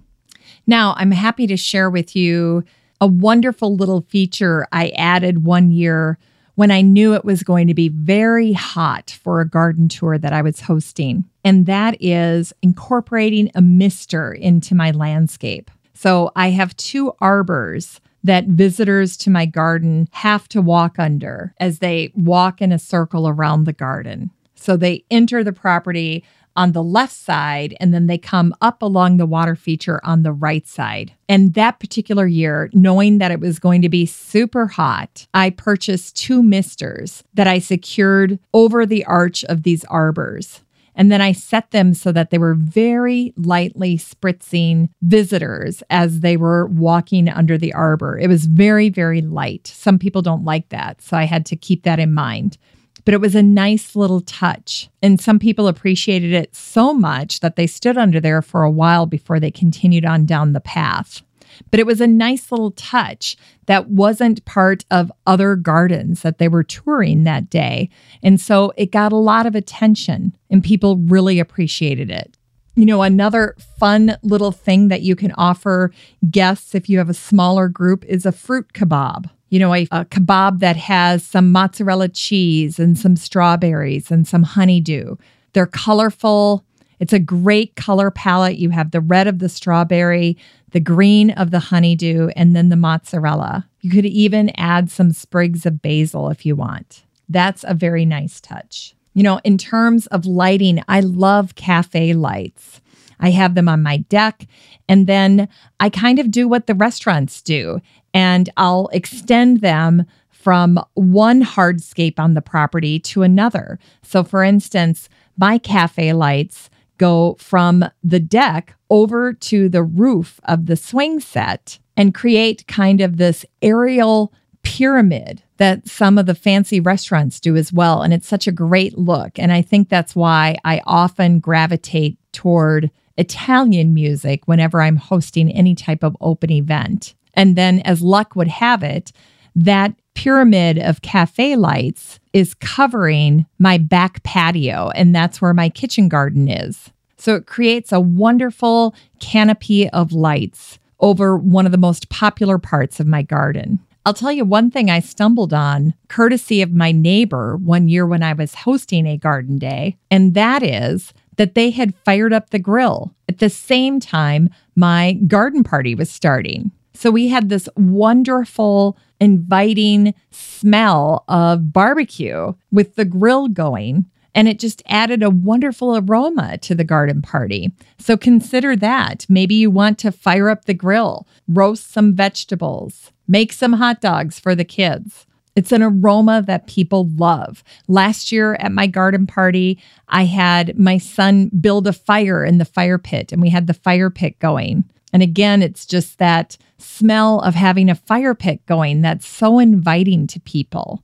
[0.67, 2.65] Now, I'm happy to share with you
[3.01, 6.19] a wonderful little feature I added one year
[6.55, 10.33] when I knew it was going to be very hot for a garden tour that
[10.33, 11.25] I was hosting.
[11.45, 15.71] And that is incorporating a mister into my landscape.
[15.95, 21.81] So I have two arbors that visitors to my garden have to walk under as
[21.81, 24.31] they walk in a circle around the garden.
[24.55, 26.25] So they enter the property
[26.57, 30.33] on the left side and then they come up along the water feature on the
[30.33, 31.13] right side.
[31.29, 36.17] And that particular year, knowing that it was going to be super hot, I purchased
[36.17, 40.61] two misters that I secured over the arch of these arbors.
[40.97, 46.37] And then I set them so that they were very lightly spritzing visitors as they
[46.37, 48.17] were walking under the arbor.
[48.19, 49.67] It was very, very light.
[49.67, 51.03] Some people don't like that.
[51.03, 52.59] So I had to keep that in mind.
[53.05, 54.89] But it was a nice little touch.
[55.03, 59.07] And some people appreciated it so much that they stood under there for a while
[59.07, 61.23] before they continued on down the path.
[61.71, 63.37] But it was a nice little touch
[63.67, 67.91] that wasn't part of other gardens that they were touring that day.
[68.23, 72.37] And so it got a lot of attention and people really appreciated it.
[72.77, 75.93] You know, another fun little thing that you can offer
[76.29, 79.31] guests if you have a smaller group is a fruit kebab.
[79.51, 84.43] You know, a, a kebab that has some mozzarella cheese and some strawberries and some
[84.43, 85.17] honeydew.
[85.53, 86.65] They're colorful.
[86.99, 88.59] It's a great color palette.
[88.59, 90.37] You have the red of the strawberry,
[90.73, 93.69] the green of the honeydew, and then the mozzarella.
[93.81, 97.05] You could even add some sprigs of basil if you want.
[97.29, 98.95] That's a very nice touch.
[99.13, 102.81] You know, in terms of lighting, I love cafe lights.
[103.21, 104.47] I have them on my deck,
[104.89, 107.81] and then I kind of do what the restaurants do,
[108.15, 113.79] and I'll extend them from one hardscape on the property to another.
[114.03, 120.67] So, for instance, my cafe lights go from the deck over to the roof of
[120.67, 126.81] the swing set and create kind of this aerial pyramid that some of the fancy
[126.81, 128.03] restaurants do as well.
[128.03, 129.39] And it's such a great look.
[129.39, 135.75] And I think that's why I often gravitate toward Italian music whenever I'm hosting any
[135.75, 137.15] type of open event.
[137.35, 139.13] And then, as luck would have it,
[139.55, 146.09] that pyramid of cafe lights is covering my back patio, and that's where my kitchen
[146.09, 146.91] garden is.
[147.17, 153.01] So it creates a wonderful canopy of lights over one of the most popular parts
[153.01, 153.81] of my garden.
[154.07, 158.23] I'll tell you one thing I stumbled on, courtesy of my neighbor, one year when
[158.23, 162.59] I was hosting a garden day, and that is that they had fired up the
[162.59, 166.71] grill at the same time my garden party was starting.
[166.95, 174.07] So we had this wonderful, inviting smell of barbecue with the grill going.
[174.37, 177.73] And it just added a wonderful aroma to the garden party.
[177.99, 179.27] So consider that.
[179.29, 184.41] Maybe you want to fire up the grill, roast some vegetables, make some hot dogs
[184.41, 185.25] for the kids,
[185.57, 187.63] It's an aroma that people love.
[187.87, 192.65] Last year at my garden party, I had my son build a fire in the
[192.65, 194.85] fire pit and we had the fire pit going.
[195.13, 200.27] And again, it's just that smell of having a fire pit going that's so inviting
[200.29, 201.03] to people.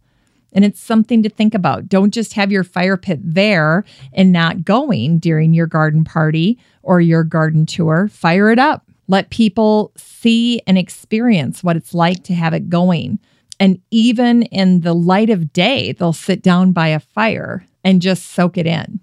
[0.52, 1.88] And it's something to think about.
[1.88, 7.00] Don't just have your fire pit there and not going during your garden party or
[7.00, 8.08] your garden tour.
[8.08, 8.84] Fire it up.
[9.06, 13.18] Let people see and experience what it's like to have it going.
[13.58, 18.26] And even in the light of day, they'll sit down by a fire and just
[18.26, 19.00] soak it in.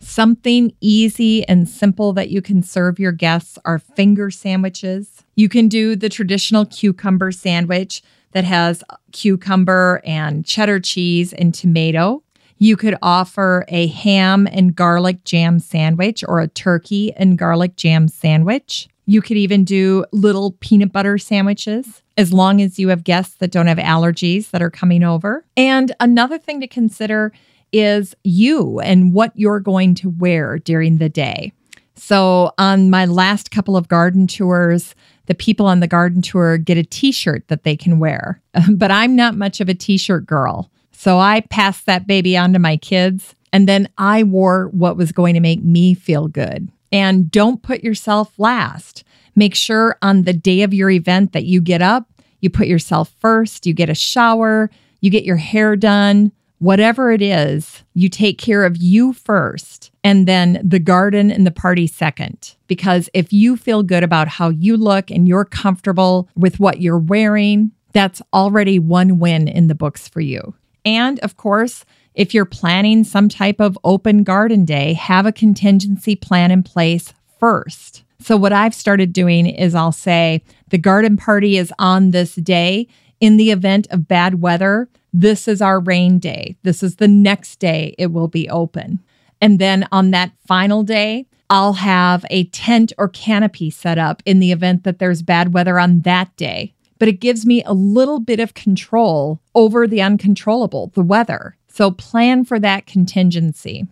[0.00, 5.22] Something easy and simple that you can serve your guests are finger sandwiches.
[5.34, 12.22] You can do the traditional cucumber sandwich that has cucumber and cheddar cheese and tomato.
[12.58, 18.08] You could offer a ham and garlic jam sandwich or a turkey and garlic jam
[18.08, 18.88] sandwich.
[19.06, 23.52] You could even do little peanut butter sandwiches as long as you have guests that
[23.52, 25.44] don't have allergies that are coming over.
[25.56, 27.32] And another thing to consider
[27.72, 31.52] is you and what you're going to wear during the day.
[31.94, 34.94] So, on my last couple of garden tours,
[35.26, 38.40] the people on the garden tour get a t shirt that they can wear.
[38.74, 40.70] but I'm not much of a t shirt girl.
[40.92, 43.36] So I passed that baby on to my kids.
[43.52, 46.72] And then I wore what was going to make me feel good.
[46.90, 49.04] And don't put yourself last.
[49.36, 52.08] Make sure on the day of your event that you get up,
[52.40, 57.22] you put yourself first, you get a shower, you get your hair done, whatever it
[57.22, 62.56] is, you take care of you first and then the garden and the party second.
[62.66, 66.98] Because if you feel good about how you look and you're comfortable with what you're
[66.98, 70.54] wearing, that's already one win in the books for you.
[70.84, 71.84] And of course,
[72.14, 77.14] if you're planning some type of open garden day, have a contingency plan in place
[77.38, 78.02] first.
[78.20, 82.88] So, what I've started doing is I'll say the garden party is on this day.
[83.20, 86.56] In the event of bad weather, this is our rain day.
[86.62, 89.00] This is the next day it will be open.
[89.40, 94.38] And then on that final day, I'll have a tent or canopy set up in
[94.38, 96.74] the event that there's bad weather on that day.
[96.98, 101.56] But it gives me a little bit of control over the uncontrollable, the weather.
[101.68, 103.86] So plan for that contingency.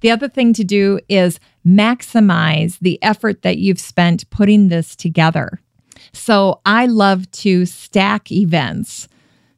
[0.00, 5.60] The other thing to do is maximize the effort that you've spent putting this together.
[6.12, 9.08] So I love to stack events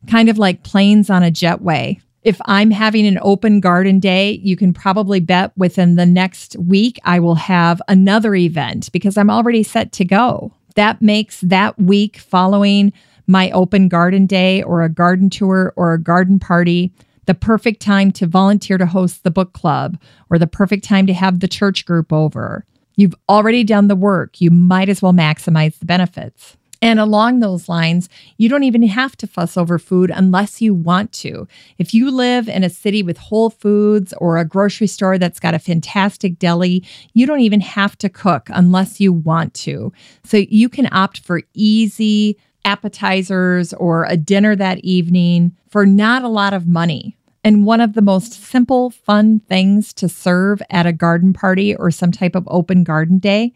[0.08, 2.00] kind of like planes on a jetway.
[2.22, 6.98] If I'm having an open garden day, you can probably bet within the next week
[7.04, 10.52] I will have another event because I'm already set to go.
[10.74, 12.92] That makes that week following
[13.26, 16.92] my open garden day or a garden tour or a garden party
[17.26, 19.98] the perfect time to volunteer to host the book club
[20.30, 22.66] or the perfect time to have the church group over.
[22.96, 24.40] You've already done the work.
[24.40, 26.56] You might as well maximize the benefits.
[26.84, 31.12] And along those lines, you don't even have to fuss over food unless you want
[31.12, 31.48] to.
[31.78, 35.54] If you live in a city with Whole Foods or a grocery store that's got
[35.54, 36.84] a fantastic deli,
[37.14, 39.94] you don't even have to cook unless you want to.
[40.24, 42.36] So you can opt for easy
[42.66, 47.16] appetizers or a dinner that evening for not a lot of money.
[47.44, 51.90] And one of the most simple, fun things to serve at a garden party or
[51.90, 53.52] some type of open garden day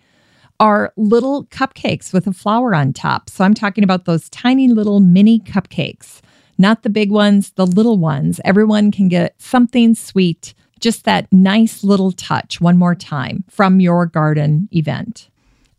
[0.60, 3.30] are little cupcakes with a flower on top.
[3.30, 6.20] So I'm talking about those tiny little mini cupcakes,
[6.58, 8.40] not the big ones, the little ones.
[8.44, 14.04] Everyone can get something sweet, just that nice little touch one more time from your
[14.04, 15.30] garden event.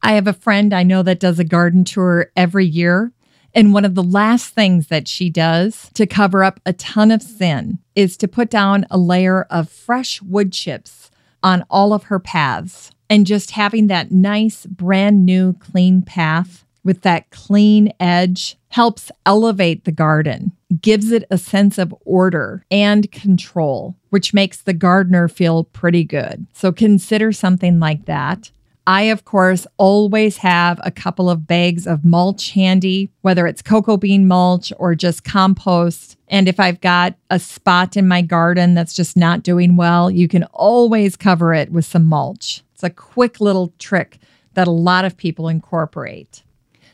[0.02, 3.12] I have a friend I know that does a garden tour every year.
[3.54, 7.22] And one of the last things that she does to cover up a ton of
[7.22, 11.10] sin is to put down a layer of fresh wood chips
[11.42, 17.02] on all of her paths and just having that nice, brand new, clean path with
[17.02, 23.96] that clean edge helps elevate the garden, gives it a sense of order and control,
[24.10, 26.46] which makes the gardener feel pretty good.
[26.54, 28.52] So consider something like that.
[28.90, 33.98] I, of course, always have a couple of bags of mulch handy, whether it's cocoa
[33.98, 36.18] bean mulch or just compost.
[36.28, 40.28] And if I've got a spot in my garden that's just not doing well, you
[40.28, 42.64] can always cover it with some mulch.
[42.74, 44.18] It's a quick little trick
[44.56, 46.42] that a lot of people incorporate.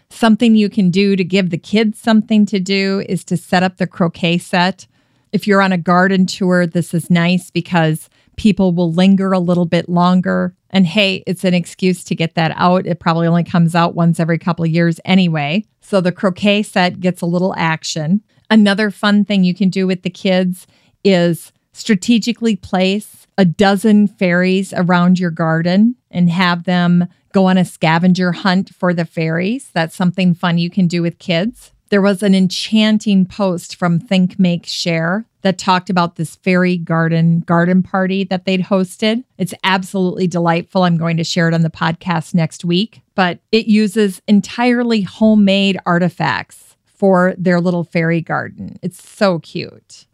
[0.10, 3.78] Something you can do to give the kids something to do is to set up
[3.78, 4.86] the croquet set.
[5.32, 9.66] If you're on a garden tour, this is nice because people will linger a little
[9.66, 10.56] bit longer.
[10.70, 12.86] And hey, it's an excuse to get that out.
[12.86, 15.66] It probably only comes out once every couple of years anyway.
[15.82, 18.22] So the croquet set gets a little action.
[18.50, 20.68] Another fun thing you can do with the kids
[21.04, 27.66] is strategically place a dozen fairies around your garden and have them go on a
[27.66, 29.70] scavenger hunt for the fairies.
[29.74, 31.74] That's something fun you can do with kids.
[31.90, 37.42] There was an enchanting post from Think Make Share that talked about this fairy garden
[37.42, 39.24] garden party that they'd hosted.
[39.38, 40.84] It's absolutely delightful.
[40.84, 45.78] I'm going to share it on the podcast next week, but it uses entirely homemade
[45.86, 48.78] artifacts for their little fairy garden.
[48.82, 50.08] It's so cute.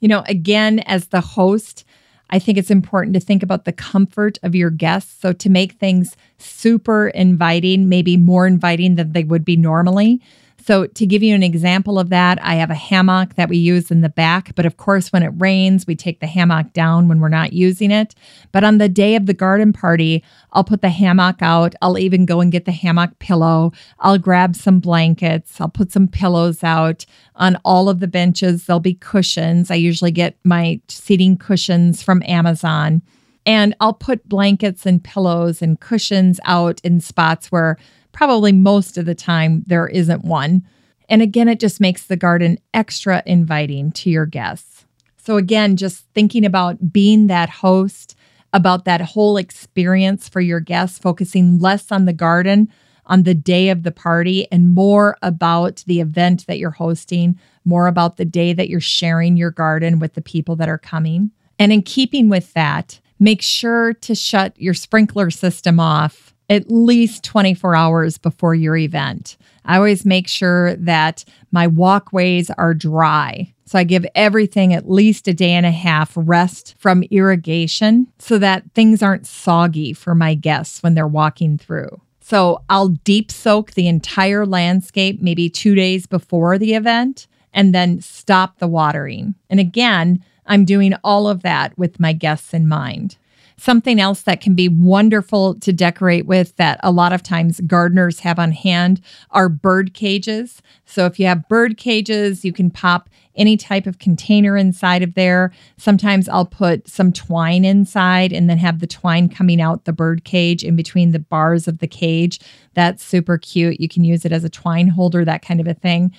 [0.00, 1.84] You know, again, as the host,
[2.30, 5.20] I think it's important to think about the comfort of your guests.
[5.20, 10.20] So, to make things super inviting, maybe more inviting than they would be normally,
[10.64, 13.90] so, to give you an example of that, I have a hammock that we use
[13.90, 14.54] in the back.
[14.54, 17.90] But of course, when it rains, we take the hammock down when we're not using
[17.90, 18.14] it.
[18.52, 20.22] But on the day of the garden party,
[20.52, 21.74] I'll put the hammock out.
[21.82, 23.72] I'll even go and get the hammock pillow.
[23.98, 25.60] I'll grab some blankets.
[25.60, 27.06] I'll put some pillows out.
[27.34, 29.70] On all of the benches, there'll be cushions.
[29.70, 33.02] I usually get my seating cushions from Amazon.
[33.44, 37.76] And I'll put blankets and pillows and cushions out in spots where
[38.12, 40.62] probably most of the time there isn't one.
[41.08, 44.86] And again, it just makes the garden extra inviting to your guests.
[45.16, 48.16] So, again, just thinking about being that host,
[48.52, 52.68] about that whole experience for your guests, focusing less on the garden
[53.06, 57.86] on the day of the party and more about the event that you're hosting, more
[57.86, 61.30] about the day that you're sharing your garden with the people that are coming.
[61.58, 67.24] And in keeping with that, make sure to shut your sprinkler system off at least
[67.24, 69.36] 24 hours before your event.
[69.64, 73.54] I always make sure that my walkways are dry.
[73.64, 78.36] So I give everything at least a day and a half rest from irrigation so
[78.38, 82.00] that things aren't soggy for my guests when they're walking through.
[82.20, 88.00] So I'll deep soak the entire landscape maybe two days before the event and then
[88.02, 89.34] stop the watering.
[89.48, 93.16] And again, I'm doing all of that with my guests in mind.
[93.62, 98.18] Something else that can be wonderful to decorate with that a lot of times gardeners
[98.18, 100.60] have on hand are bird cages.
[100.84, 105.14] So if you have bird cages, you can pop any type of container inside of
[105.14, 105.52] there.
[105.76, 110.24] Sometimes I'll put some twine inside and then have the twine coming out the bird
[110.24, 112.40] cage in between the bars of the cage.
[112.74, 113.78] That's super cute.
[113.78, 116.12] You can use it as a twine holder, that kind of a thing.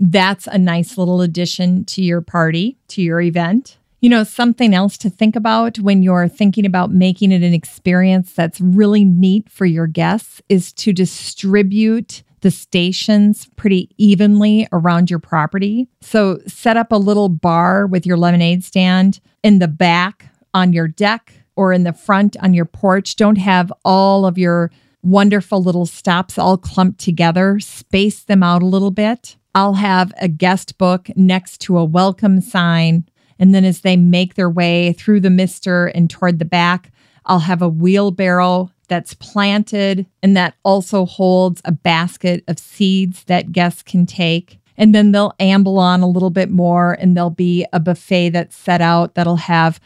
[0.00, 3.76] That's a nice little addition to your party, to your event.
[4.02, 8.32] You know, something else to think about when you're thinking about making it an experience
[8.32, 15.18] that's really neat for your guests is to distribute the stations pretty evenly around your
[15.18, 15.86] property.
[16.00, 20.88] So set up a little bar with your lemonade stand in the back on your
[20.88, 23.16] deck or in the front on your porch.
[23.16, 24.70] Don't have all of your
[25.02, 27.60] wonderful little stops all clumped together.
[27.60, 29.36] Space them out a little bit.
[29.54, 33.04] I'll have a guest book next to a welcome sign
[33.40, 36.92] and then as they make their way through the mister and toward the back,
[37.24, 43.52] I'll have a wheelbarrow that's planted and that also holds a basket of seeds that
[43.52, 44.58] guests can take.
[44.76, 48.56] And then they'll amble on a little bit more and there'll be a buffet that's
[48.56, 49.80] set out that'll have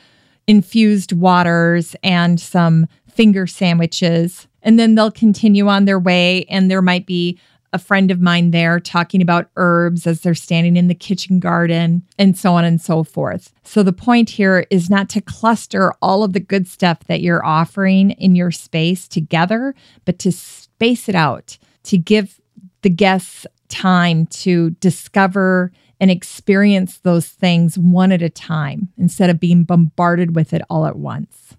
[0.47, 4.49] infused waters and some finger sandwiches.
[4.63, 7.39] And then they'll continue on their way and there might be
[7.75, 12.07] a friend of mine there talking about herbs as they're standing in the kitchen garden
[12.19, 13.53] and so on and so forth.
[13.65, 17.45] So, the point here is not to cluster all of the good stuff that you're
[17.45, 19.75] offering in your space together,
[20.05, 22.41] but to space it out, to give
[22.83, 29.41] the guests time to discover and experience those things one at a time instead of
[29.41, 31.57] being bombarded with it all at once.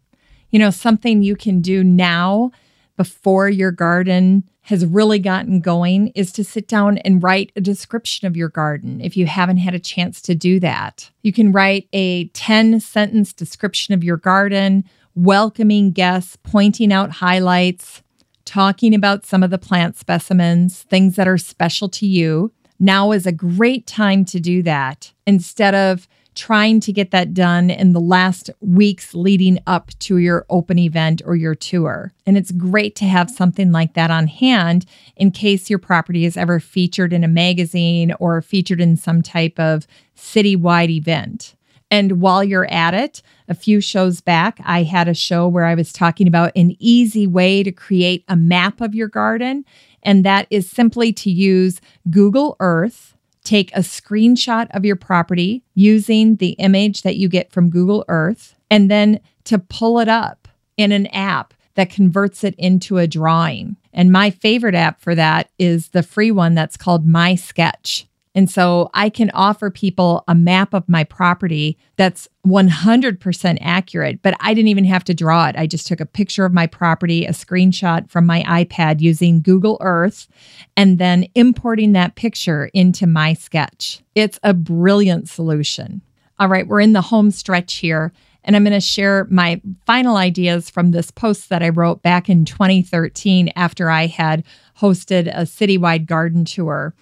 [0.49, 2.51] You know, something you can do now
[2.97, 8.27] before your garden has really gotten going is to sit down and write a description
[8.27, 11.11] of your garden if you haven't had a chance to do that.
[11.21, 18.01] You can write a 10 sentence description of your garden, welcoming guests, pointing out highlights,
[18.45, 22.51] talking about some of the plant specimens, things that are special to you.
[22.79, 27.69] Now is a great time to do that instead of trying to get that done
[27.69, 32.13] in the last weeks leading up to your open event or your tour.
[32.25, 34.85] And it's great to have something like that on hand
[35.15, 39.59] in case your property is ever featured in a magazine or featured in some type
[39.59, 41.55] of citywide event.
[41.91, 45.75] And while you're at it, a few shows back, I had a show where I
[45.75, 49.65] was talking about an easy way to create a map of your garden.
[50.03, 51.79] And that is simply to use
[52.09, 53.14] Google Earth
[53.45, 58.55] take a screenshot of your property using the image that you get from Google Earth,
[58.69, 63.77] and then to pull it up in an app that converts it into a drawing.
[63.93, 68.07] And my favorite app for that is the free one that's called My Sketch.
[68.35, 74.35] And so I can offer people a map of my property that's 100% accurate, but
[74.41, 75.55] I didn't even have to draw it.
[75.55, 79.77] I just took a picture of my property, a screenshot from my iPad using Google
[79.79, 80.27] Earth,
[80.75, 84.03] and then importing that picture into my sketch.
[84.15, 86.01] It's a brilliant solution.
[86.37, 88.11] All right, we're in the home stretch here.
[88.43, 92.29] And I'm going to share my final ideas from this post that I wrote back
[92.29, 94.43] in 2013 after I had
[94.79, 96.93] hosted a citywide garden tour.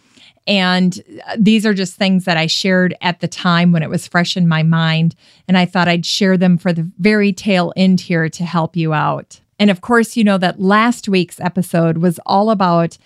[0.47, 4.07] And uh, these are just things that I shared at the time when it was
[4.07, 5.15] fresh in my mind.
[5.47, 8.93] And I thought I'd share them for the very tail end here to help you
[8.93, 9.39] out.
[9.59, 12.97] And of course, you know that last week's episode was all about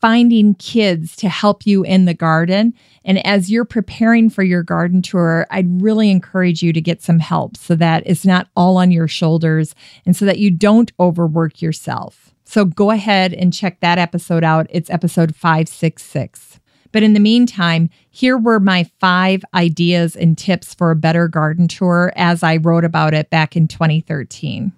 [0.00, 2.74] finding kids to help you in the garden.
[3.04, 7.18] And as you're preparing for your garden tour, I'd really encourage you to get some
[7.18, 9.74] help so that it's not all on your shoulders
[10.04, 12.34] and so that you don't overwork yourself.
[12.44, 14.66] So go ahead and check that episode out.
[14.70, 16.60] It's episode 566.
[16.92, 21.68] But in the meantime, here were my five ideas and tips for a better garden
[21.68, 24.72] tour as I wrote about it back in 2013.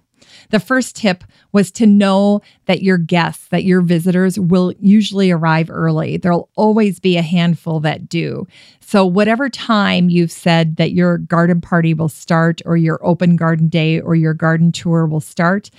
[0.51, 5.69] The first tip was to know that your guests, that your visitors will usually arrive
[5.69, 6.17] early.
[6.17, 8.47] There'll always be a handful that do.
[8.79, 13.67] So, whatever time you've said that your garden party will start, or your open garden
[13.69, 15.69] day, or your garden tour will start,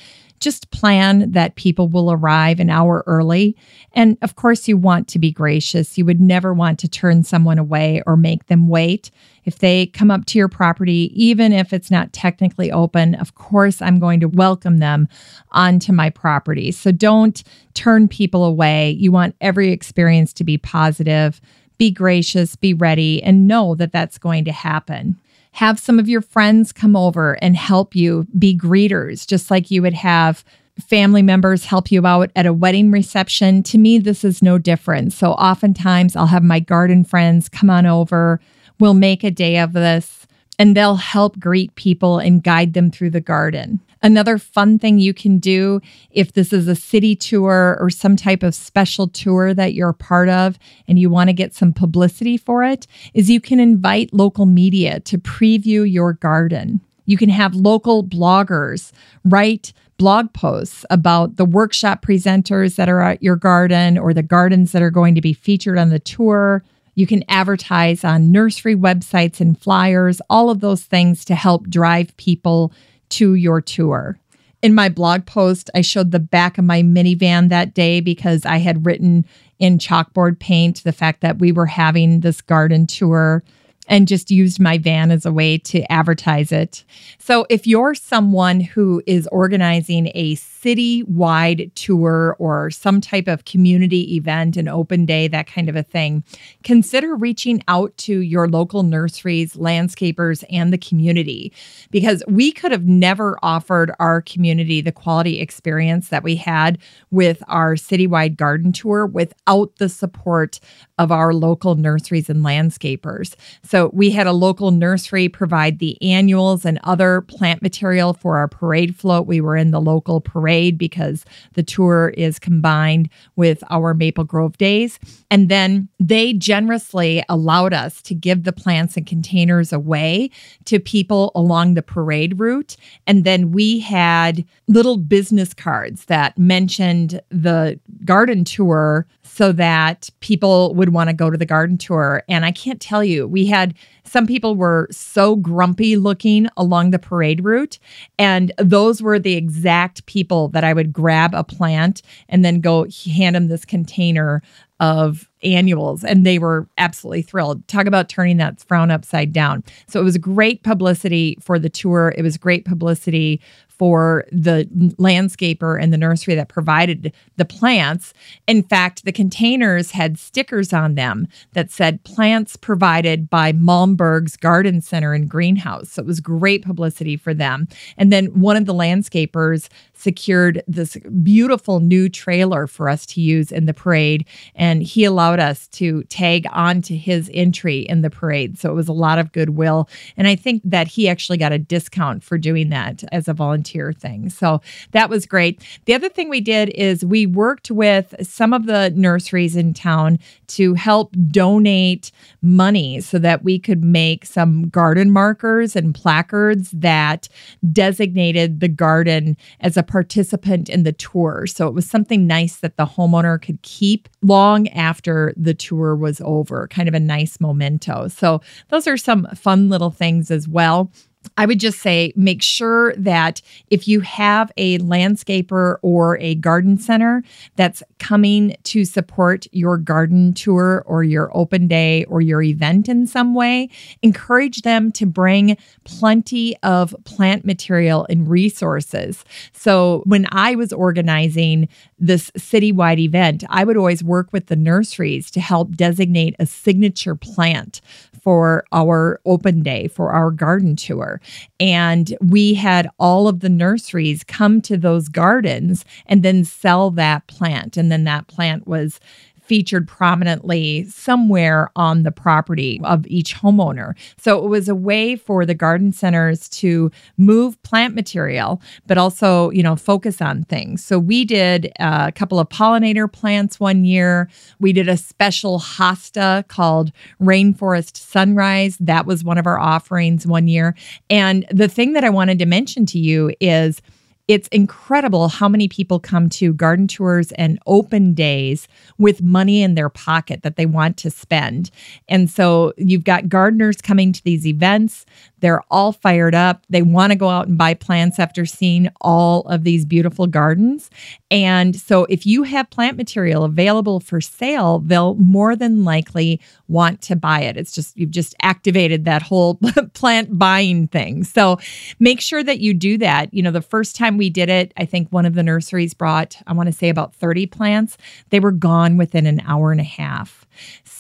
[0.41, 3.57] just plan that people will arrive an hour early.
[3.93, 5.99] And of course, you want to be gracious.
[5.99, 9.11] You would never want to turn someone away or make them wait.
[9.45, 13.83] If they come up to your property, even if it's not technically open, of course,
[13.83, 15.09] I'm going to welcome them
[15.53, 16.73] onto my property.
[16.73, 17.43] So don't
[17.75, 18.91] turn people away.
[18.91, 21.41] You want every experience to be positive.
[21.79, 25.19] Be gracious, be ready, and know that that's going to happen
[25.53, 29.83] have some of your friends come over and help you be greeters, just like you
[29.83, 30.45] would have
[30.81, 33.63] family members help you out at a wedding reception.
[33.65, 35.13] To me, this is no different.
[35.13, 38.41] So oftentimes I'll have my garden friends come on over.
[38.79, 40.27] We'll make a day of this
[40.59, 43.81] and they'll help greet people and guide them through the garden.
[44.03, 48.43] Another fun thing you can do if this is a city tour or some type
[48.43, 50.59] of special tour that you're a part of
[50.89, 55.01] and you want to get some publicity for it is you can invite local media
[55.01, 56.81] to preview your garden.
[57.05, 58.93] You can have local bloggers
[59.25, 64.73] write blog posts about the workshop presenters that are at your garden or the gardens
[64.73, 66.65] that are going to be featured on the tour.
[66.95, 72.17] You can advertise on nursery websites and flyers, all of those things to help drive
[72.17, 72.73] people
[73.11, 74.19] to your tour.
[74.63, 78.59] In my blog post, I showed the back of my minivan that day because I
[78.59, 79.25] had written
[79.59, 83.43] in chalkboard paint the fact that we were having this garden tour
[83.89, 86.85] and just used my van as a way to advertise it.
[87.19, 94.15] So if you're someone who is organizing a city-wide tour or some type of community
[94.15, 96.23] event, an open day, that kind of a thing,
[96.63, 101.51] consider reaching out to your local nurseries, landscapers, and the community
[101.91, 106.79] because we could have never offered our community the quality experience that we had
[107.11, 110.61] with our citywide garden tour without the support
[110.99, 113.35] of our local nurseries and landscapers.
[113.63, 118.49] So we had a local nursery provide the annuals and other plant material for our
[118.49, 119.27] parade float.
[119.27, 121.25] We were in the local parade because
[121.55, 124.99] the tour is combined with our Maple Grove days.
[125.31, 130.31] And then they generously allowed us to give the plants and containers away
[130.65, 132.77] to people along the parade route.
[133.07, 140.75] And then we had little business cards that mentioned the garden tour so that people
[140.75, 142.23] would want to go to the garden tour.
[142.29, 143.75] And I can't tell you, we had
[144.11, 147.79] some people were so grumpy looking along the parade route.
[148.19, 152.89] And those were the exact people that I would grab a plant and then go
[153.07, 154.43] hand them this container
[154.81, 157.67] of annuals and they were absolutely thrilled.
[157.69, 159.63] Talk about turning that frown upside down.
[159.87, 162.13] So it was great publicity for the tour.
[162.17, 163.41] It was great publicity
[163.81, 168.13] for the landscaper and the nursery that provided the plants.
[168.47, 174.83] In fact, the containers had stickers on them that said plants provided by Malmborg's Garden
[174.83, 175.93] Center and Greenhouse.
[175.93, 177.69] So it was great publicity for them.
[177.97, 179.71] And then one of the landscapers
[180.01, 184.27] secured this beautiful new trailer for us to use in the parade.
[184.55, 188.59] And he allowed us to tag onto his entry in the parade.
[188.59, 189.89] So it was a lot of goodwill.
[190.17, 193.93] And I think that he actually got a discount for doing that as a volunteer
[193.93, 194.31] thing.
[194.31, 194.61] So
[194.93, 195.63] that was great.
[195.85, 200.19] The other thing we did is we worked with some of the nurseries in town
[200.49, 202.11] to help donate
[202.43, 207.29] money so that we could make some garden markers and placards that
[207.73, 211.47] designated the garden as a participant in the tour.
[211.49, 216.21] So it was something nice that the homeowner could keep long after the tour was
[216.25, 218.07] over, kind of a nice memento.
[218.07, 220.93] So those are some fun little things as well.
[221.41, 223.41] I would just say make sure that
[223.71, 227.23] if you have a landscaper or a garden center
[227.57, 233.07] that's coming to support your garden tour or your open day or your event in
[233.07, 233.71] some way,
[234.03, 239.25] encourage them to bring plenty of plant material and resources.
[239.55, 245.31] So when I was organizing this citywide event, I would always work with the nurseries
[245.31, 247.81] to help designate a signature plant
[248.23, 251.21] for our open day, for our garden tour.
[251.59, 257.27] And we had all of the nurseries come to those gardens and then sell that
[257.27, 257.77] plant.
[257.77, 259.01] And then that plant was
[259.51, 263.97] featured prominently somewhere on the property of each homeowner.
[264.17, 269.51] So it was a way for the garden centers to move plant material, but also,
[269.51, 270.85] you know, focus on things.
[270.85, 274.31] So we did a couple of pollinator plants one year.
[274.61, 278.77] We did a special hosta called Rainforest Sunrise.
[278.79, 280.77] That was one of our offerings one year.
[281.11, 283.83] And the thing that I wanted to mention to you is,
[284.31, 289.75] it's incredible how many people come to garden tours and open days with money in
[289.75, 291.73] their pocket that they want to spend.
[292.09, 295.05] And so you've got gardeners coming to these events.
[295.41, 296.65] They're all fired up.
[296.71, 300.91] They want to go out and buy plants after seeing all of these beautiful gardens.
[301.31, 307.03] And so, if you have plant material available for sale, they'll more than likely want
[307.03, 307.57] to buy it.
[307.57, 309.55] It's just, you've just activated that whole
[309.95, 311.25] plant buying thing.
[311.25, 311.59] So,
[311.99, 313.33] make sure that you do that.
[313.33, 316.37] You know, the first time we did it, I think one of the nurseries brought,
[316.47, 317.97] I want to say about 30 plants.
[318.31, 320.47] They were gone within an hour and a half.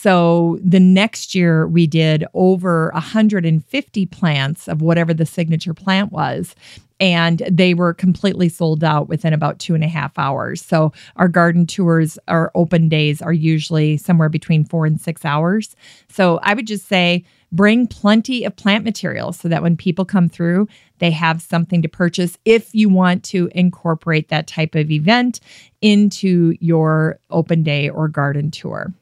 [0.02, 6.54] So the next year we did over 150 plants of whatever the signature plant was.
[7.00, 10.64] And they were completely sold out within about two and a half hours.
[10.64, 15.76] So, our garden tours, our open days are usually somewhere between four and six hours.
[16.08, 20.28] So, I would just say bring plenty of plant material so that when people come
[20.28, 20.68] through,
[20.98, 25.40] they have something to purchase if you want to incorporate that type of event
[25.80, 28.94] into your open day or garden tour.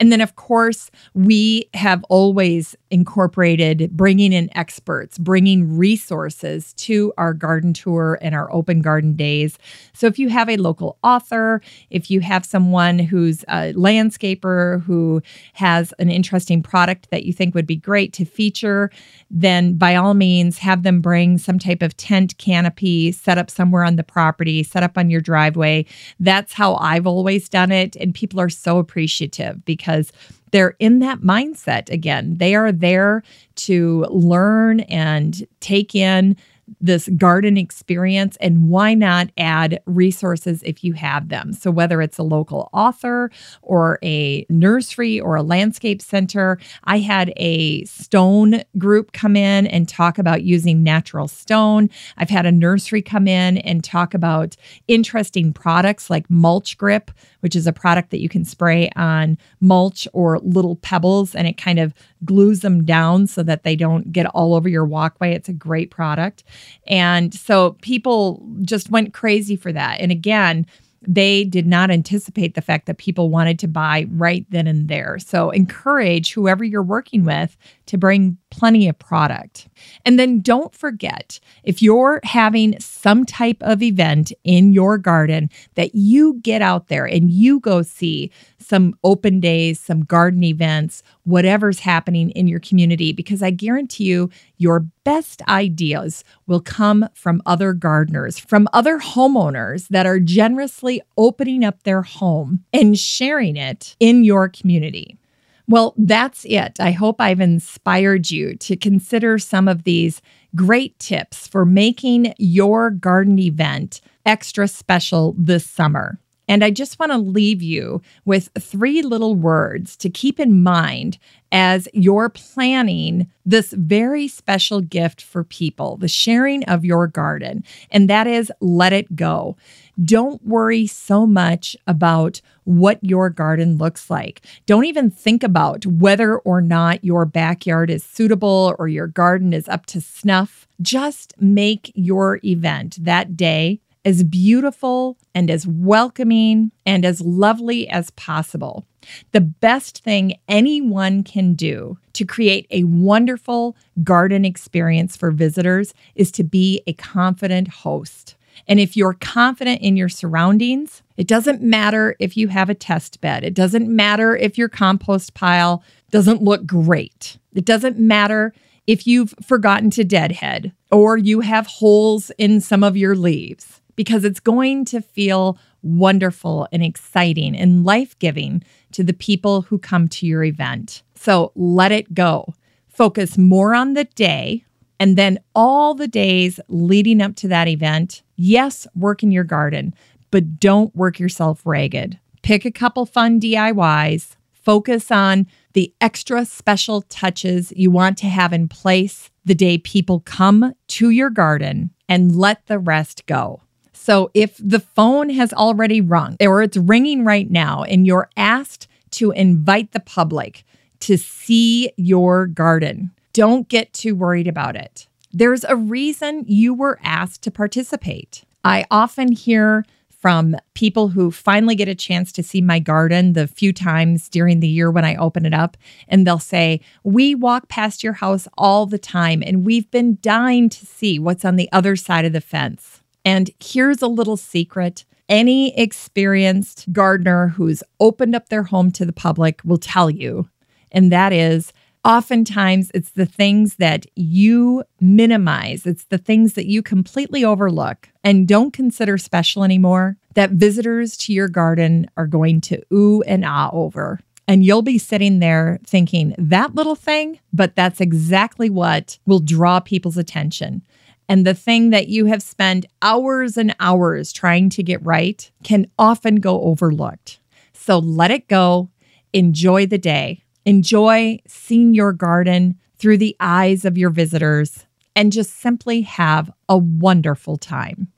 [0.00, 7.34] And then, of course, we have always incorporated bringing in experts, bringing resources to our
[7.34, 9.58] garden tour and our open garden days.
[9.92, 11.60] So, if you have a local author,
[11.90, 15.20] if you have someone who's a landscaper who
[15.54, 18.90] has an interesting product that you think would be great to feature,
[19.28, 23.82] then by all means, have them bring some type of tent canopy, set up somewhere
[23.82, 25.84] on the property, set up on your driveway.
[26.20, 27.96] That's how I've always done it.
[27.96, 30.12] And people are so appreciative because
[30.54, 32.36] they're in that mindset again.
[32.38, 33.24] They are there
[33.56, 36.36] to learn and take in
[36.80, 42.18] this garden experience and why not add resources if you have them so whether it's
[42.18, 43.30] a local author
[43.62, 49.88] or a nursery or a landscape center i had a stone group come in and
[49.88, 54.56] talk about using natural stone i've had a nursery come in and talk about
[54.88, 57.10] interesting products like mulch grip
[57.40, 61.58] which is a product that you can spray on mulch or little pebbles and it
[61.58, 61.92] kind of
[62.24, 65.34] glues them down so that they don't get all over your walkway.
[65.34, 66.44] It's a great product.
[66.86, 70.00] And so people just went crazy for that.
[70.00, 70.66] And again,
[71.06, 75.18] they did not anticipate the fact that people wanted to buy right then and there.
[75.18, 77.56] So encourage whoever you're working with
[77.86, 79.68] to bring plenty of product.
[80.04, 85.94] And then don't forget if you're having some type of event in your garden that
[85.94, 91.80] you get out there and you go see some open days, some garden events, whatever's
[91.80, 97.72] happening in your community, because I guarantee you your best ideas will come from other
[97.72, 104.24] gardeners, from other homeowners that are generously opening up their home and sharing it in
[104.24, 105.18] your community.
[105.66, 106.78] Well, that's it.
[106.78, 110.20] I hope I've inspired you to consider some of these
[110.54, 116.18] great tips for making your garden event extra special this summer.
[116.46, 121.16] And I just want to leave you with three little words to keep in mind
[121.50, 127.64] as you're planning this very special gift for people, the sharing of your garden.
[127.90, 129.56] And that is let it go.
[130.02, 134.42] Don't worry so much about what your garden looks like.
[134.66, 139.68] Don't even think about whether or not your backyard is suitable or your garden is
[139.68, 140.66] up to snuff.
[140.82, 148.10] Just make your event that day as beautiful and as welcoming and as lovely as
[148.10, 148.84] possible.
[149.32, 156.30] The best thing anyone can do to create a wonderful garden experience for visitors is
[156.32, 158.36] to be a confident host.
[158.66, 163.20] And if you're confident in your surroundings, it doesn't matter if you have a test
[163.20, 163.44] bed.
[163.44, 167.38] It doesn't matter if your compost pile doesn't look great.
[167.54, 168.54] It doesn't matter
[168.86, 174.24] if you've forgotten to deadhead or you have holes in some of your leaves because
[174.24, 178.62] it's going to feel wonderful and exciting and life giving
[178.92, 181.02] to the people who come to your event.
[181.14, 182.54] So let it go.
[182.88, 184.64] Focus more on the day
[184.98, 188.22] and then all the days leading up to that event.
[188.36, 189.94] Yes, work in your garden,
[190.30, 192.18] but don't work yourself ragged.
[192.42, 198.52] Pick a couple fun DIYs, focus on the extra special touches you want to have
[198.52, 203.60] in place the day people come to your garden, and let the rest go.
[203.92, 208.86] So if the phone has already rung or it's ringing right now and you're asked
[209.12, 210.64] to invite the public
[211.00, 215.08] to see your garden, don't get too worried about it.
[215.34, 218.44] There's a reason you were asked to participate.
[218.62, 223.48] I often hear from people who finally get a chance to see my garden the
[223.48, 225.76] few times during the year when I open it up.
[226.06, 230.68] And they'll say, We walk past your house all the time, and we've been dying
[230.68, 233.02] to see what's on the other side of the fence.
[233.24, 239.12] And here's a little secret any experienced gardener who's opened up their home to the
[239.12, 240.48] public will tell you,
[240.92, 241.72] and that is
[242.04, 248.46] oftentimes it's the things that you minimize, it's the things that you completely overlook and
[248.46, 253.70] don't consider special anymore that visitors to your garden are going to ooh and ah
[253.72, 254.20] over.
[254.46, 259.80] And you'll be sitting there thinking, that little thing, but that's exactly what will draw
[259.80, 260.82] people's attention.
[261.28, 265.86] And the thing that you have spent hours and hours trying to get right can
[265.98, 267.40] often go overlooked.
[267.72, 268.90] So let it go.
[269.32, 270.43] Enjoy the day.
[270.66, 274.86] Enjoy seeing your garden through the eyes of your visitors
[275.16, 278.08] and just simply have a wonderful time.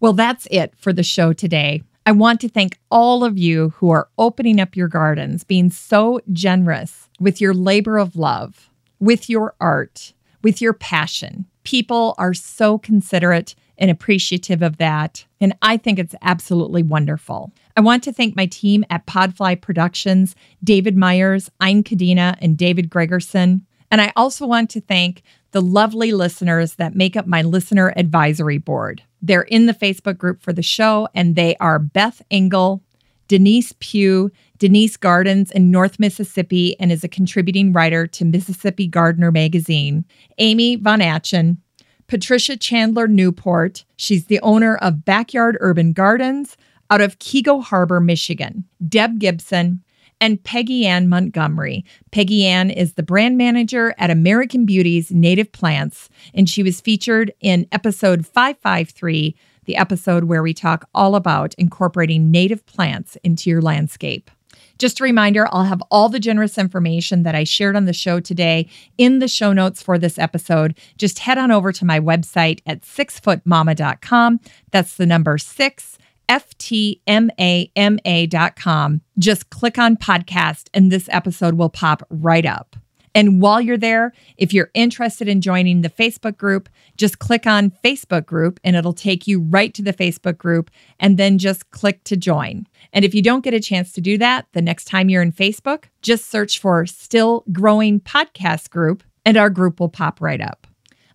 [0.00, 1.82] Well, that's it for the show today.
[2.06, 6.20] I want to thank all of you who are opening up your gardens, being so
[6.32, 12.78] generous with your labor of love, with your art, with your passion people are so
[12.78, 15.24] considerate and appreciative of that.
[15.40, 17.52] And I think it's absolutely wonderful.
[17.76, 22.90] I want to thank my team at Podfly Productions, David Myers, Ein Kadena, and David
[22.90, 23.62] Gregerson.
[23.90, 25.22] And I also want to thank
[25.52, 29.02] the lovely listeners that make up my listener advisory board.
[29.22, 32.82] They're in the Facebook group for the show, and they are Beth Engel,
[33.28, 39.30] Denise Pugh, Denise Gardens in North Mississippi and is a contributing writer to Mississippi Gardener
[39.30, 40.04] magazine.
[40.38, 41.58] Amy Von Atchen,
[42.08, 43.84] Patricia Chandler Newport.
[43.96, 46.56] She's the owner of Backyard Urban Gardens
[46.90, 48.64] out of Keego Harbor, Michigan.
[48.88, 49.84] Deb Gibson,
[50.20, 51.84] and Peggy Ann Montgomery.
[52.10, 57.32] Peggy Ann is the brand manager at American Beauties Native Plants, and she was featured
[57.40, 59.36] in episode 553
[59.66, 64.30] the episode where we talk all about incorporating native plants into your landscape.
[64.78, 68.20] Just a reminder, I'll have all the generous information that I shared on the show
[68.20, 70.78] today in the show notes for this episode.
[70.96, 74.40] Just head on over to my website at sixfootmama.com.
[74.70, 75.98] That's the number six,
[76.28, 79.00] F T M A M A.com.
[79.18, 82.76] Just click on podcast and this episode will pop right up.
[83.18, 87.72] And while you're there, if you're interested in joining the Facebook group, just click on
[87.84, 90.70] Facebook group and it'll take you right to the Facebook group
[91.00, 92.68] and then just click to join.
[92.92, 95.32] And if you don't get a chance to do that, the next time you're in
[95.32, 100.68] Facebook, just search for Still Growing Podcast Group and our group will pop right up.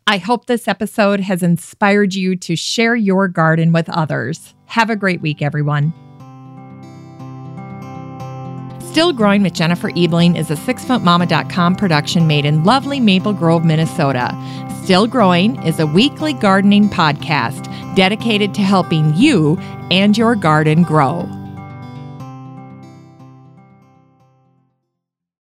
[0.06, 4.54] I hope this episode has inspired you to share your garden with others.
[4.66, 5.94] Have a great week, everyone.
[8.94, 14.30] Still Growing with Jennifer Ebeling is a sixfootmama.com production made in lovely Maple Grove, Minnesota.
[14.84, 17.66] Still Growing is a weekly gardening podcast
[17.96, 19.58] dedicated to helping you
[19.90, 21.28] and your garden grow.